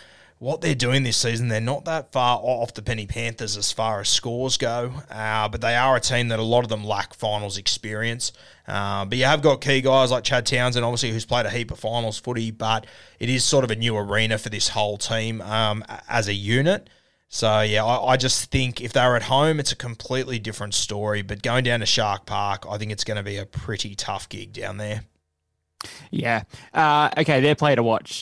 what 0.42 0.61
they're 0.61 0.74
doing 0.74 1.05
this 1.05 1.16
season, 1.16 1.46
they're 1.46 1.61
not 1.61 1.85
that 1.85 2.11
far 2.11 2.37
off 2.42 2.74
the 2.74 2.83
Penny 2.83 3.07
Panthers 3.07 3.57
as 3.57 3.70
far 3.70 4.00
as 4.00 4.09
scores 4.09 4.57
go, 4.57 4.92
uh, 5.09 5.48
but 5.48 5.61
they 5.61 5.76
are 5.76 5.94
a 5.94 6.00
team 6.00 6.28
that 6.28 6.40
a 6.40 6.42
lot 6.42 6.64
of 6.64 6.68
them 6.68 6.83
lack 6.83 7.14
finals 7.14 7.57
experience. 7.57 8.33
Uh, 8.66 9.05
but 9.05 9.16
you 9.16 9.24
have 9.24 9.40
got 9.40 9.61
key 9.61 9.81
guys 9.81 10.11
like 10.11 10.24
Chad 10.24 10.44
Townsend, 10.44 10.85
obviously, 10.85 11.12
who's 11.12 11.24
played 11.24 11.46
a 11.46 11.50
heap 11.50 11.70
of 11.70 11.78
finals 11.78 12.18
footy, 12.18 12.50
but 12.50 12.88
it 13.20 13.28
is 13.28 13.44
sort 13.44 13.62
of 13.62 13.70
a 13.70 13.76
new 13.76 13.96
arena 13.96 14.37
for 14.37 14.48
this 14.48 14.70
whole 14.70 14.98
team 14.98 15.40
um, 15.42 15.85
as 16.09 16.26
a 16.26 16.35
unit. 16.35 16.90
So, 17.28 17.61
yeah, 17.61 17.85
I, 17.85 18.14
I, 18.14 18.16
just 18.16 18.50
think 18.50 18.81
if 18.81 18.92
they're 18.92 19.14
at 19.14 19.22
home, 19.22 19.61
it's 19.61 19.70
a 19.70 19.76
completely 19.76 20.40
different 20.40 20.74
story. 20.74 21.22
But 21.22 21.42
going 21.42 21.62
down 21.62 21.81
to 21.81 21.87
Shark 21.87 22.26
Park, 22.26 22.66
I 22.68 22.78
think 22.78 22.90
it's 22.90 23.05
going 23.05 23.16
to 23.16 23.22
be 23.22 23.37
a 23.37 23.46
pretty 23.46 23.94
tough 23.94 24.28
gig 24.28 24.52
down 24.52 24.78
there. 24.78 25.05
Yeah. 26.11 26.42
Uh, 26.74 27.11
okay, 27.16 27.40
they're 27.40 27.55
play 27.55 27.76
to 27.76 27.83
watch. 27.85 28.22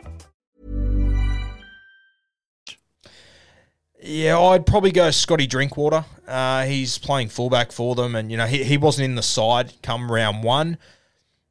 Yeah, 4.01 4.39
I'd 4.39 4.65
probably 4.65 4.91
go 4.91 5.11
Scotty 5.11 5.45
Drinkwater. 5.45 6.05
Uh, 6.27 6.65
he's 6.65 6.97
playing 6.97 7.29
fullback 7.29 7.71
for 7.71 7.93
them, 7.93 8.15
and 8.15 8.31
you 8.31 8.37
know 8.37 8.47
he, 8.47 8.63
he 8.63 8.77
wasn't 8.77 9.05
in 9.05 9.15
the 9.15 9.23
side 9.23 9.73
come 9.83 10.11
round 10.11 10.43
one. 10.43 10.77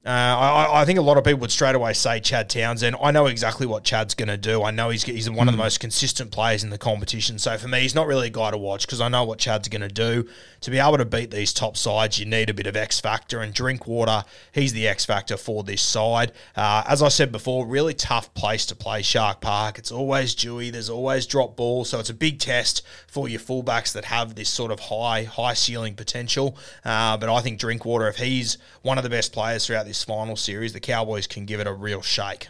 Uh, 0.02 0.08
I, 0.08 0.80
I, 0.80 0.84
think 0.86 0.98
a 0.98 1.02
lot 1.02 1.18
of 1.18 1.24
people 1.24 1.40
would 1.40 1.50
straight 1.50 1.74
away 1.74 1.92
say 1.92 2.20
Chad 2.20 2.48
Townsend. 2.48 2.96
I 3.02 3.10
know 3.10 3.26
exactly 3.26 3.66
what 3.66 3.84
Chad's 3.84 4.14
going 4.14 4.30
to 4.30 4.38
do. 4.38 4.62
I 4.62 4.70
know 4.70 4.88
he's, 4.88 5.02
he's 5.02 5.28
one 5.28 5.46
of 5.46 5.52
the 5.52 5.58
hmm. 5.58 5.64
most 5.64 5.78
consistent 5.78 6.30
players 6.30 6.64
in 6.64 6.70
the 6.70 6.78
competition. 6.78 7.38
So 7.38 7.58
for 7.58 7.68
me, 7.68 7.80
he's 7.80 7.94
not 7.94 8.06
really 8.06 8.28
a 8.28 8.30
guy 8.30 8.50
to 8.50 8.56
watch 8.56 8.86
because 8.86 9.02
I 9.02 9.08
know 9.08 9.24
what 9.24 9.38
Chad's 9.38 9.68
going 9.68 9.82
to 9.82 9.88
do. 9.88 10.26
To 10.62 10.70
be 10.70 10.78
able 10.78 10.96
to 10.96 11.04
beat 11.04 11.30
these 11.30 11.52
top 11.52 11.76
sides, 11.76 12.18
you 12.18 12.24
need 12.24 12.48
a 12.48 12.54
bit 12.54 12.66
of 12.66 12.76
X 12.76 12.98
factor. 12.98 13.40
And 13.40 13.52
Drinkwater, 13.52 14.24
he's 14.52 14.72
the 14.72 14.88
X 14.88 15.04
factor 15.04 15.36
for 15.36 15.62
this 15.64 15.82
side. 15.82 16.32
Uh, 16.56 16.82
as 16.88 17.02
I 17.02 17.08
said 17.08 17.30
before, 17.30 17.66
really 17.66 17.92
tough 17.92 18.32
place 18.32 18.64
to 18.66 18.74
play 18.74 19.02
Shark 19.02 19.42
Park. 19.42 19.78
It's 19.78 19.92
always 19.92 20.34
dewy. 20.34 20.70
There's 20.70 20.88
always 20.88 21.26
drop 21.26 21.56
ball. 21.56 21.84
So 21.84 22.00
it's 22.00 22.08
a 22.08 22.14
big 22.14 22.38
test 22.38 22.86
for 23.06 23.28
your 23.28 23.40
fullbacks 23.40 23.92
that 23.92 24.06
have 24.06 24.34
this 24.34 24.48
sort 24.48 24.70
of 24.70 24.80
high 24.80 25.24
high 25.24 25.54
ceiling 25.54 25.94
potential. 25.94 26.56
Uh, 26.86 27.18
but 27.18 27.28
I 27.28 27.42
think 27.42 27.58
Drinkwater, 27.58 28.08
if 28.08 28.16
he's 28.16 28.56
one 28.80 28.96
of 28.96 29.04
the 29.04 29.10
best 29.10 29.34
players 29.34 29.66
throughout 29.66 29.89
this 29.90 30.04
final 30.04 30.36
series, 30.36 30.72
the 30.72 30.78
Cowboys 30.78 31.26
can 31.26 31.46
give 31.46 31.58
it 31.58 31.66
a 31.66 31.72
real 31.72 32.00
shake. 32.00 32.46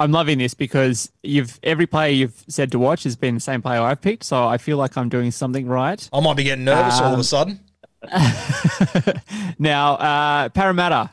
I'm 0.00 0.12
loving 0.12 0.38
this 0.38 0.54
because 0.54 1.12
you've 1.22 1.60
every 1.62 1.86
player 1.86 2.10
you've 2.10 2.42
said 2.48 2.72
to 2.72 2.78
watch 2.78 3.04
has 3.04 3.16
been 3.16 3.34
the 3.34 3.40
same 3.40 3.60
player 3.60 3.82
I've 3.82 4.00
picked, 4.00 4.24
so 4.24 4.46
I 4.48 4.56
feel 4.56 4.78
like 4.78 4.96
I'm 4.96 5.10
doing 5.10 5.30
something 5.30 5.66
right. 5.66 6.08
I 6.10 6.20
might 6.20 6.38
be 6.38 6.42
getting 6.42 6.64
nervous 6.64 6.98
um, 6.98 7.04
all 7.04 7.12
of 7.12 7.14
a 7.14 7.16
um, 7.18 7.22
sudden. 7.22 7.60
now, 9.58 9.94
uh, 9.94 10.48
Parramatta 10.48 11.10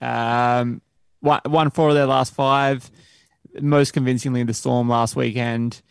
um, 0.00 0.80
won 1.20 1.70
four 1.70 1.90
of 1.90 1.94
their 1.94 2.06
last 2.06 2.32
five, 2.32 2.90
most 3.60 3.92
convincingly 3.92 4.42
the 4.42 4.54
Storm 4.54 4.88
last 4.88 5.16
weekend. 5.16 5.82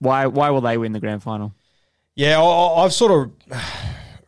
Why? 0.00 0.26
Why 0.26 0.50
will 0.50 0.62
they 0.62 0.78
win 0.78 0.90
the 0.90 1.00
grand 1.00 1.22
final? 1.22 1.54
Yeah, 2.16 2.42
I've 2.42 2.92
sort 2.92 3.12
of 3.12 3.56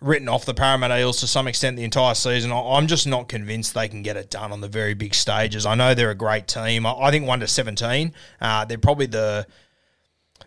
written 0.00 0.28
off 0.28 0.44
the 0.44 0.54
Parramatta 0.54 0.98
Eels 0.98 1.20
to 1.20 1.26
some 1.26 1.48
extent 1.48 1.76
the 1.76 1.84
entire 1.84 2.14
season. 2.14 2.52
I'm 2.52 2.86
just 2.86 3.06
not 3.06 3.28
convinced 3.28 3.74
they 3.74 3.88
can 3.88 4.02
get 4.02 4.16
it 4.16 4.30
done 4.30 4.52
on 4.52 4.60
the 4.60 4.68
very 4.68 4.94
big 4.94 5.14
stages. 5.14 5.66
I 5.66 5.74
know 5.74 5.94
they're 5.94 6.10
a 6.10 6.14
great 6.14 6.46
team. 6.46 6.86
I 6.86 7.10
think 7.10 7.26
one 7.26 7.40
to 7.40 7.48
seventeen, 7.48 8.12
uh, 8.40 8.64
they're 8.64 8.78
probably 8.78 9.06
the 9.06 9.46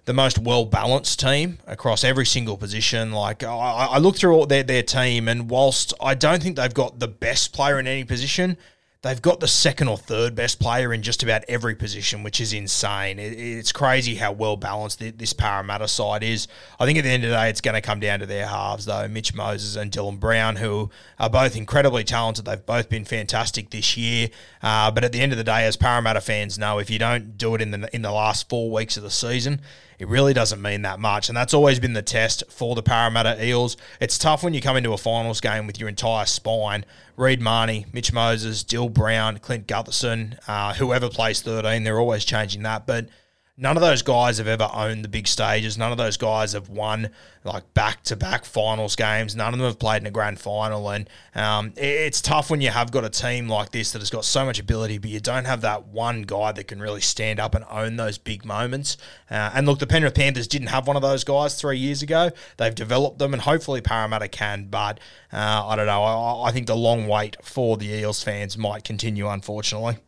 the 0.06 0.14
most 0.14 0.40
well 0.40 0.66
balanced 0.66 1.20
team 1.20 1.60
across 1.68 2.04
every 2.04 2.26
single 2.26 2.58
position. 2.58 3.12
Like 3.12 3.44
I, 3.44 3.50
I 3.92 3.98
look 3.98 4.16
through 4.16 4.36
all 4.36 4.46
their 4.46 4.64
their 4.64 4.84
team, 4.84 5.28
and 5.28 5.50
whilst 5.50 5.94
I 6.02 6.16
don't 6.16 6.42
think 6.42 6.56
they've 6.56 6.74
got 6.74 7.00
the 7.00 7.08
best 7.08 7.54
player 7.54 7.80
in 7.80 7.88
any 7.88 8.04
position, 8.04 8.58
they've 9.02 9.22
got 9.22 9.40
the 9.40 9.48
second 9.48 9.88
or 9.88 9.98
third 9.98 10.36
best 10.36 10.60
player 10.60 10.94
in 10.94 11.02
just 11.02 11.24
about 11.24 11.44
every 11.48 11.74
position, 11.74 12.22
which 12.22 12.40
is 12.40 12.54
insane. 12.54 13.18
It, 13.18 13.34
it's 13.34 13.72
crazy 13.72 14.16
how 14.16 14.32
well 14.32 14.58
balanced 14.58 15.00
this 15.18 15.34
Parramatta 15.34 15.88
side 15.88 16.24
is. 16.24 16.48
I 16.80 16.86
think 16.86 17.00
at 17.00 17.04
the 17.04 17.10
end 17.10 17.24
of 17.24 17.32
the 17.32 17.36
day, 17.36 17.50
it's 17.50 17.62
going 17.62 17.76
to 17.76 17.82
come 17.82 18.00
down 18.00 18.20
to 18.20 18.26
their 18.26 18.48
halves, 18.48 18.86
though. 18.86 19.08
Mitch 19.08 19.34
Moses 19.34 19.76
and 19.76 19.92
Dylan 19.92 20.20
Brown, 20.20 20.58
who 20.58 20.92
are 21.20 21.30
both 21.30 21.56
incredibly 21.56 22.04
talented. 22.04 22.46
They've 22.46 22.66
both 22.66 22.90
been 22.90 23.06
fantastic 23.06 23.72
this 23.72 23.98
year. 23.98 24.30
Uh, 24.62 24.92
but 24.92 25.04
at 25.04 25.12
the 25.12 25.22
end 25.22 25.32
of 25.32 25.38
the 25.38 25.44
day, 25.44 25.66
as 25.66 25.78
Parramatta 25.78 26.22
fans 26.22 26.60
know, 26.60 26.78
if 26.78 26.90
you 26.90 27.00
don't 27.00 27.38
do 27.38 27.56
it 27.56 27.62
in 27.62 27.72
the 27.72 27.90
in 27.96 28.04
the 28.04 28.12
last 28.12 28.50
four 28.50 28.70
weeks 28.72 28.98
of 28.98 29.04
the 29.04 29.10
season, 29.10 29.62
it 30.02 30.08
really 30.08 30.34
doesn't 30.34 30.64
mean 30.64 30.82
that 30.82 31.00
much. 31.00 31.30
And 31.30 31.38
that's 31.38 31.54
always 31.54 31.80
been 31.80 31.94
the 31.94 32.02
test 32.02 32.44
for 32.50 32.74
the 32.74 32.82
Parramatta 32.82 33.46
Eels. 33.46 33.78
It's 34.00 34.18
tough 34.18 34.44
when 34.44 34.56
you 34.56 34.60
come 34.60 34.76
into 34.76 34.94
a 34.94 34.98
finals 34.98 35.40
game 35.40 35.68
with 35.68 35.80
your 35.80 35.88
entire 35.88 36.26
spine 36.26 36.86
Reed 37.18 37.40
Mahoney, 37.40 37.86
Mitch 37.94 38.12
Moses, 38.12 38.64
Dill 38.64 38.90
Brown, 38.90 39.38
Clint 39.38 39.68
Gutherson, 39.68 40.40
uh, 40.48 40.74
whoever 40.74 41.08
plays 41.08 41.42
13, 41.44 41.84
they're 41.84 42.00
always 42.00 42.26
changing 42.26 42.64
that. 42.64 42.88
But 42.88 43.10
none 43.58 43.78
of 43.78 43.82
those 43.82 44.02
guys 44.02 44.38
have 44.38 44.48
ever 44.48 44.70
owned 44.74 45.04
the 45.04 45.10
big 45.10 45.28
stages. 45.28 45.78
None 45.78 45.92
of 45.92 45.98
those 45.98 46.18
guys 46.18 46.54
have 46.54 46.70
won 46.70 47.10
like 47.44 47.74
back 47.74 48.04
to 48.04 48.16
back 48.16 48.46
finals 48.46 48.96
games. 48.96 49.36
None 49.36 49.54
of 49.54 49.60
them 49.60 49.68
have 49.68 49.80
played 49.80 50.02
in 50.02 50.08
a 50.08 50.12
grand 50.12 50.40
final. 50.40 50.90
And 50.90 51.10
um, 51.36 51.74
it's 51.76 52.22
tough 52.22 52.50
when 52.50 52.62
you 52.62 52.70
have 52.70 52.92
got 52.92 53.04
a 53.04 53.10
team 53.10 53.48
like 53.48 53.72
this 53.72 53.92
that 53.92 54.00
has 54.00 54.10
got 54.10 54.26
so 54.26 54.46
much 54.46 54.60
ability, 54.60 54.98
but 54.98 55.10
you 55.10 55.20
don't 55.20 55.46
have 55.46 55.62
that 55.62 55.88
one 55.88 56.24
guy 56.24 56.52
that 56.52 56.68
can 56.68 56.80
really 56.80 57.02
stand 57.02 57.40
up 57.40 57.54
and 57.54 57.66
own 57.70 57.98
those 57.98 58.18
big 58.18 58.46
moments. 58.46 58.98
Uh, 59.30 59.52
and 59.54 59.68
look, 59.68 59.80
the 59.80 59.88
Penrith 59.88 60.16
Panthers 60.16 60.48
didn't 60.48 60.68
have 60.68 60.88
one 60.88 60.96
of 60.96 61.02
those 61.02 61.24
guys 61.24 61.60
three 61.60 61.78
years 61.78 62.02
ago. 62.02 62.32
They've 62.58 62.74
developed 62.74 63.20
them, 63.20 63.34
and 63.34 63.42
hopefully 63.42 63.82
Parramatta 63.82 64.28
can. 64.28 64.66
But 64.66 65.00
uh, 65.34 65.68
I 65.68 65.76
don't 65.76 65.88
know. 65.88 66.04
I, 66.04 66.50
I 66.50 66.52
think 66.52 66.68
the 66.68 66.76
long 66.76 67.08
wait 67.08 67.38
for 67.44 67.78
the 67.78 67.88
Eels 67.88 68.24
fans 68.24 68.58
might 68.58 68.84
continue, 68.84 69.28
unfortunately. 69.28 69.98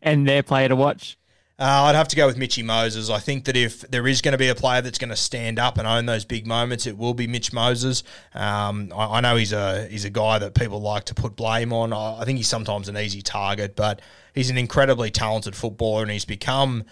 And 0.00 0.28
their 0.28 0.44
player 0.44 0.68
to 0.68 0.76
watch? 0.76 1.18
Uh, 1.62 1.84
I'd 1.84 1.94
have 1.94 2.08
to 2.08 2.16
go 2.16 2.26
with 2.26 2.36
Mitchy 2.36 2.64
Moses. 2.64 3.08
I 3.08 3.20
think 3.20 3.44
that 3.44 3.56
if 3.56 3.82
there 3.82 4.08
is 4.08 4.20
going 4.20 4.32
to 4.32 4.38
be 4.38 4.48
a 4.48 4.54
player 4.56 4.82
that's 4.82 4.98
going 4.98 5.10
to 5.10 5.16
stand 5.16 5.60
up 5.60 5.78
and 5.78 5.86
own 5.86 6.06
those 6.06 6.24
big 6.24 6.44
moments, 6.44 6.88
it 6.88 6.98
will 6.98 7.14
be 7.14 7.28
Mitch 7.28 7.52
Moses. 7.52 8.02
Um, 8.34 8.92
I, 8.92 9.18
I, 9.18 9.20
know 9.20 9.36
he's 9.36 9.52
a 9.52 9.86
he's 9.86 10.04
a 10.04 10.10
guy 10.10 10.40
that 10.40 10.54
people 10.54 10.80
like 10.80 11.04
to 11.04 11.14
put 11.14 11.36
blame 11.36 11.72
on. 11.72 11.92
I, 11.92 12.18
I 12.18 12.24
think 12.24 12.38
he's 12.38 12.48
sometimes 12.48 12.88
an 12.88 12.96
easy 12.96 13.22
target, 13.22 13.76
but 13.76 14.02
he's 14.34 14.50
an 14.50 14.58
incredibly 14.58 15.12
talented 15.12 15.54
footballer, 15.54 16.02
and 16.02 16.10
he's 16.10 16.24
become 16.24 16.82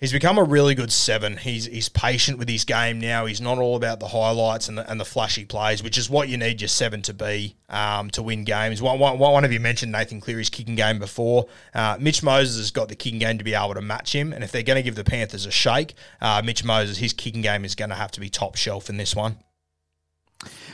He's 0.00 0.12
become 0.12 0.38
a 0.38 0.42
really 0.42 0.74
good 0.74 0.90
seven. 0.90 1.36
He's 1.36 1.66
he's 1.66 1.90
patient 1.90 2.38
with 2.38 2.48
his 2.48 2.64
game 2.64 2.98
now. 2.98 3.26
He's 3.26 3.40
not 3.40 3.58
all 3.58 3.76
about 3.76 4.00
the 4.00 4.08
highlights 4.08 4.66
and 4.66 4.78
the, 4.78 4.90
and 4.90 4.98
the 4.98 5.04
flashy 5.04 5.44
plays, 5.44 5.82
which 5.82 5.98
is 5.98 6.08
what 6.08 6.30
you 6.30 6.38
need 6.38 6.62
your 6.62 6.68
seven 6.68 7.02
to 7.02 7.12
be 7.12 7.54
um, 7.68 8.08
to 8.12 8.22
win 8.22 8.44
games. 8.44 8.80
One, 8.80 8.98
one, 8.98 9.18
one 9.18 9.44
of 9.44 9.52
you 9.52 9.60
mentioned 9.60 9.92
Nathan 9.92 10.22
Cleary's 10.22 10.48
kicking 10.48 10.74
game 10.74 10.98
before. 10.98 11.48
Uh, 11.74 11.98
Mitch 12.00 12.22
Moses 12.22 12.56
has 12.56 12.70
got 12.70 12.88
the 12.88 12.96
kicking 12.96 13.18
game 13.18 13.36
to 13.36 13.44
be 13.44 13.52
able 13.52 13.74
to 13.74 13.82
match 13.82 14.14
him, 14.14 14.32
and 14.32 14.42
if 14.42 14.50
they're 14.52 14.62
going 14.62 14.78
to 14.78 14.82
give 14.82 14.94
the 14.94 15.04
Panthers 15.04 15.44
a 15.44 15.50
shake, 15.50 15.92
uh, 16.22 16.40
Mitch 16.42 16.64
Moses, 16.64 16.96
his 16.96 17.12
kicking 17.12 17.42
game 17.42 17.66
is 17.66 17.74
going 17.74 17.90
to 17.90 17.96
have 17.96 18.10
to 18.12 18.20
be 18.20 18.30
top 18.30 18.56
shelf 18.56 18.88
in 18.88 18.96
this 18.96 19.14
one. 19.14 19.36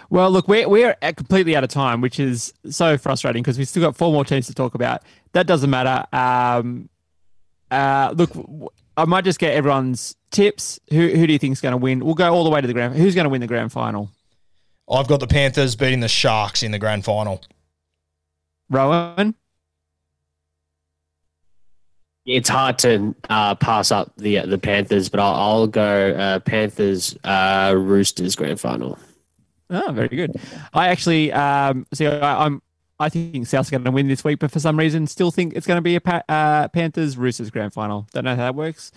Well, 0.09 0.31
look, 0.31 0.47
we're, 0.47 0.69
we're 0.69 0.95
completely 1.17 1.57
out 1.57 1.65
of 1.65 1.71
time, 1.71 2.01
which 2.01 2.21
is 2.21 2.55
so 2.71 2.97
frustrating 2.97 3.43
because 3.43 3.59
we've 3.59 3.67
still 3.67 3.83
got 3.83 3.97
four 3.97 4.13
more 4.13 4.25
teams 4.25 4.47
to 4.47 4.55
talk 4.55 4.77
about. 4.77 5.03
That 5.33 5.49
doesn't 5.49 5.69
matter. 5.69 6.07
Um, 6.13 6.89
uh, 7.73 8.15
look, 8.17 8.31
I 8.97 9.05
might 9.05 9.25
just 9.25 9.39
get 9.39 9.55
everyone's 9.55 10.17
tips. 10.31 10.81
Who 10.91 11.09
who 11.09 11.27
do 11.27 11.33
you 11.33 11.39
think 11.39 11.53
is 11.53 11.61
going 11.61 11.73
to 11.73 11.79
win? 11.79 12.05
We'll 12.05 12.15
go 12.15 12.33
all 12.33 12.45
the 12.45 12.51
way 12.51 12.61
to 12.61 12.67
the 12.67 12.73
grand. 12.73 12.95
Who's 12.97 13.15
going 13.15 13.25
to 13.25 13.31
win 13.31 13.41
the 13.41 13.47
grand 13.47 13.73
final? 13.73 14.11
I've 14.91 15.09
got 15.09 15.21
the 15.21 15.27
Panthers 15.27 15.75
beating 15.77 16.01
the 16.01 16.09
Sharks 16.09 16.63
in 16.63 16.71
the 16.71 16.79
grand 16.79 17.05
final. 17.05 17.43
Rowan. 18.71 19.35
It's 22.25 22.49
hard 22.49 22.79
to 22.81 23.15
uh, 23.31 23.55
pass 23.55 23.93
up 23.93 24.13
the 24.17 24.41
the 24.41 24.59
Panthers, 24.59 25.09
but 25.09 25.21
I'll, 25.21 25.35
I'll 25.35 25.67
go 25.67 26.11
uh, 26.11 26.41
Panthers 26.41 27.17
uh, 27.23 27.75
Roosters 27.77 28.35
grand 28.35 28.59
final. 28.59 28.99
Oh, 29.71 29.93
very 29.93 30.09
good. 30.09 30.33
I 30.73 30.89
actually 30.89 31.33
um, 31.33 31.87
see. 31.93 32.07
I, 32.07 32.47
I'm 32.47 32.63
I 32.99 33.11
think 33.11 33.35
Souths 33.45 33.71
going 33.71 33.85
to 33.85 33.91
win 33.91 34.09
this 34.09 34.25
week, 34.25 34.39
but 34.39 34.51
for 34.51 34.59
some 34.59 34.79
reason, 34.79 35.07
still 35.07 35.31
think 35.31 35.53
it's 35.55 35.67
going 35.67 35.77
to 35.77 35.83
be 35.83 35.97
a 35.97 36.01
pa- 36.01 36.23
uh, 36.29 36.69
Panthers 36.69 37.19
Roosters 37.19 37.51
grand 37.51 37.75
final. 37.75 38.07
Don't 38.13 38.25
know 38.25 38.31
how 38.31 38.45
that 38.45 38.55
works, 38.55 38.91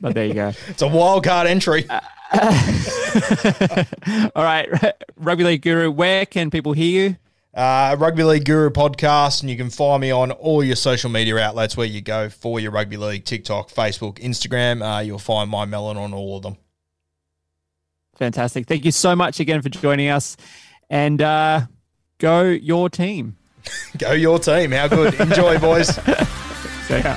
but 0.00 0.14
there 0.14 0.26
you 0.26 0.34
go. 0.34 0.52
it's 0.68 0.82
a 0.82 0.88
wild 0.88 1.24
card 1.24 1.46
entry. 1.46 1.86
Uh, 1.88 2.00
all 4.34 4.44
right, 4.44 4.68
Rugby 5.16 5.44
League 5.44 5.62
Guru, 5.62 5.90
where 5.90 6.26
can 6.26 6.50
people 6.50 6.74
hear 6.74 7.08
you? 7.08 7.16
Uh, 7.54 7.96
Rugby 7.98 8.22
League 8.22 8.44
Guru 8.44 8.70
podcast, 8.70 9.40
and 9.40 9.50
you 9.50 9.56
can 9.56 9.70
find 9.70 10.00
me 10.00 10.10
on 10.10 10.30
all 10.30 10.62
your 10.62 10.76
social 10.76 11.10
media 11.10 11.38
outlets 11.38 11.76
where 11.76 11.86
you 11.86 12.00
go 12.00 12.28
for 12.28 12.60
your 12.60 12.70
rugby 12.70 12.96
league 12.96 13.24
TikTok, 13.24 13.70
Facebook, 13.70 14.18
Instagram. 14.18 14.82
Uh, 14.82 15.00
you'll 15.00 15.18
find 15.18 15.50
my 15.50 15.64
melon 15.64 15.96
on 15.96 16.12
all 16.14 16.36
of 16.36 16.42
them. 16.42 16.56
Fantastic. 18.16 18.66
Thank 18.66 18.84
you 18.84 18.92
so 18.92 19.16
much 19.16 19.40
again 19.40 19.62
for 19.62 19.68
joining 19.68 20.08
us. 20.08 20.36
And 20.88 21.20
uh, 21.20 21.62
Go 22.22 22.42
your 22.44 22.88
team. 22.88 23.36
Go 23.98 24.12
your 24.12 24.38
team. 24.38 24.70
How 24.70 24.86
good. 24.86 25.12
Enjoy, 25.14 25.58
boys. 25.58 25.88
See 26.86 26.98
ya. 26.98 27.16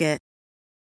It. 0.00 0.27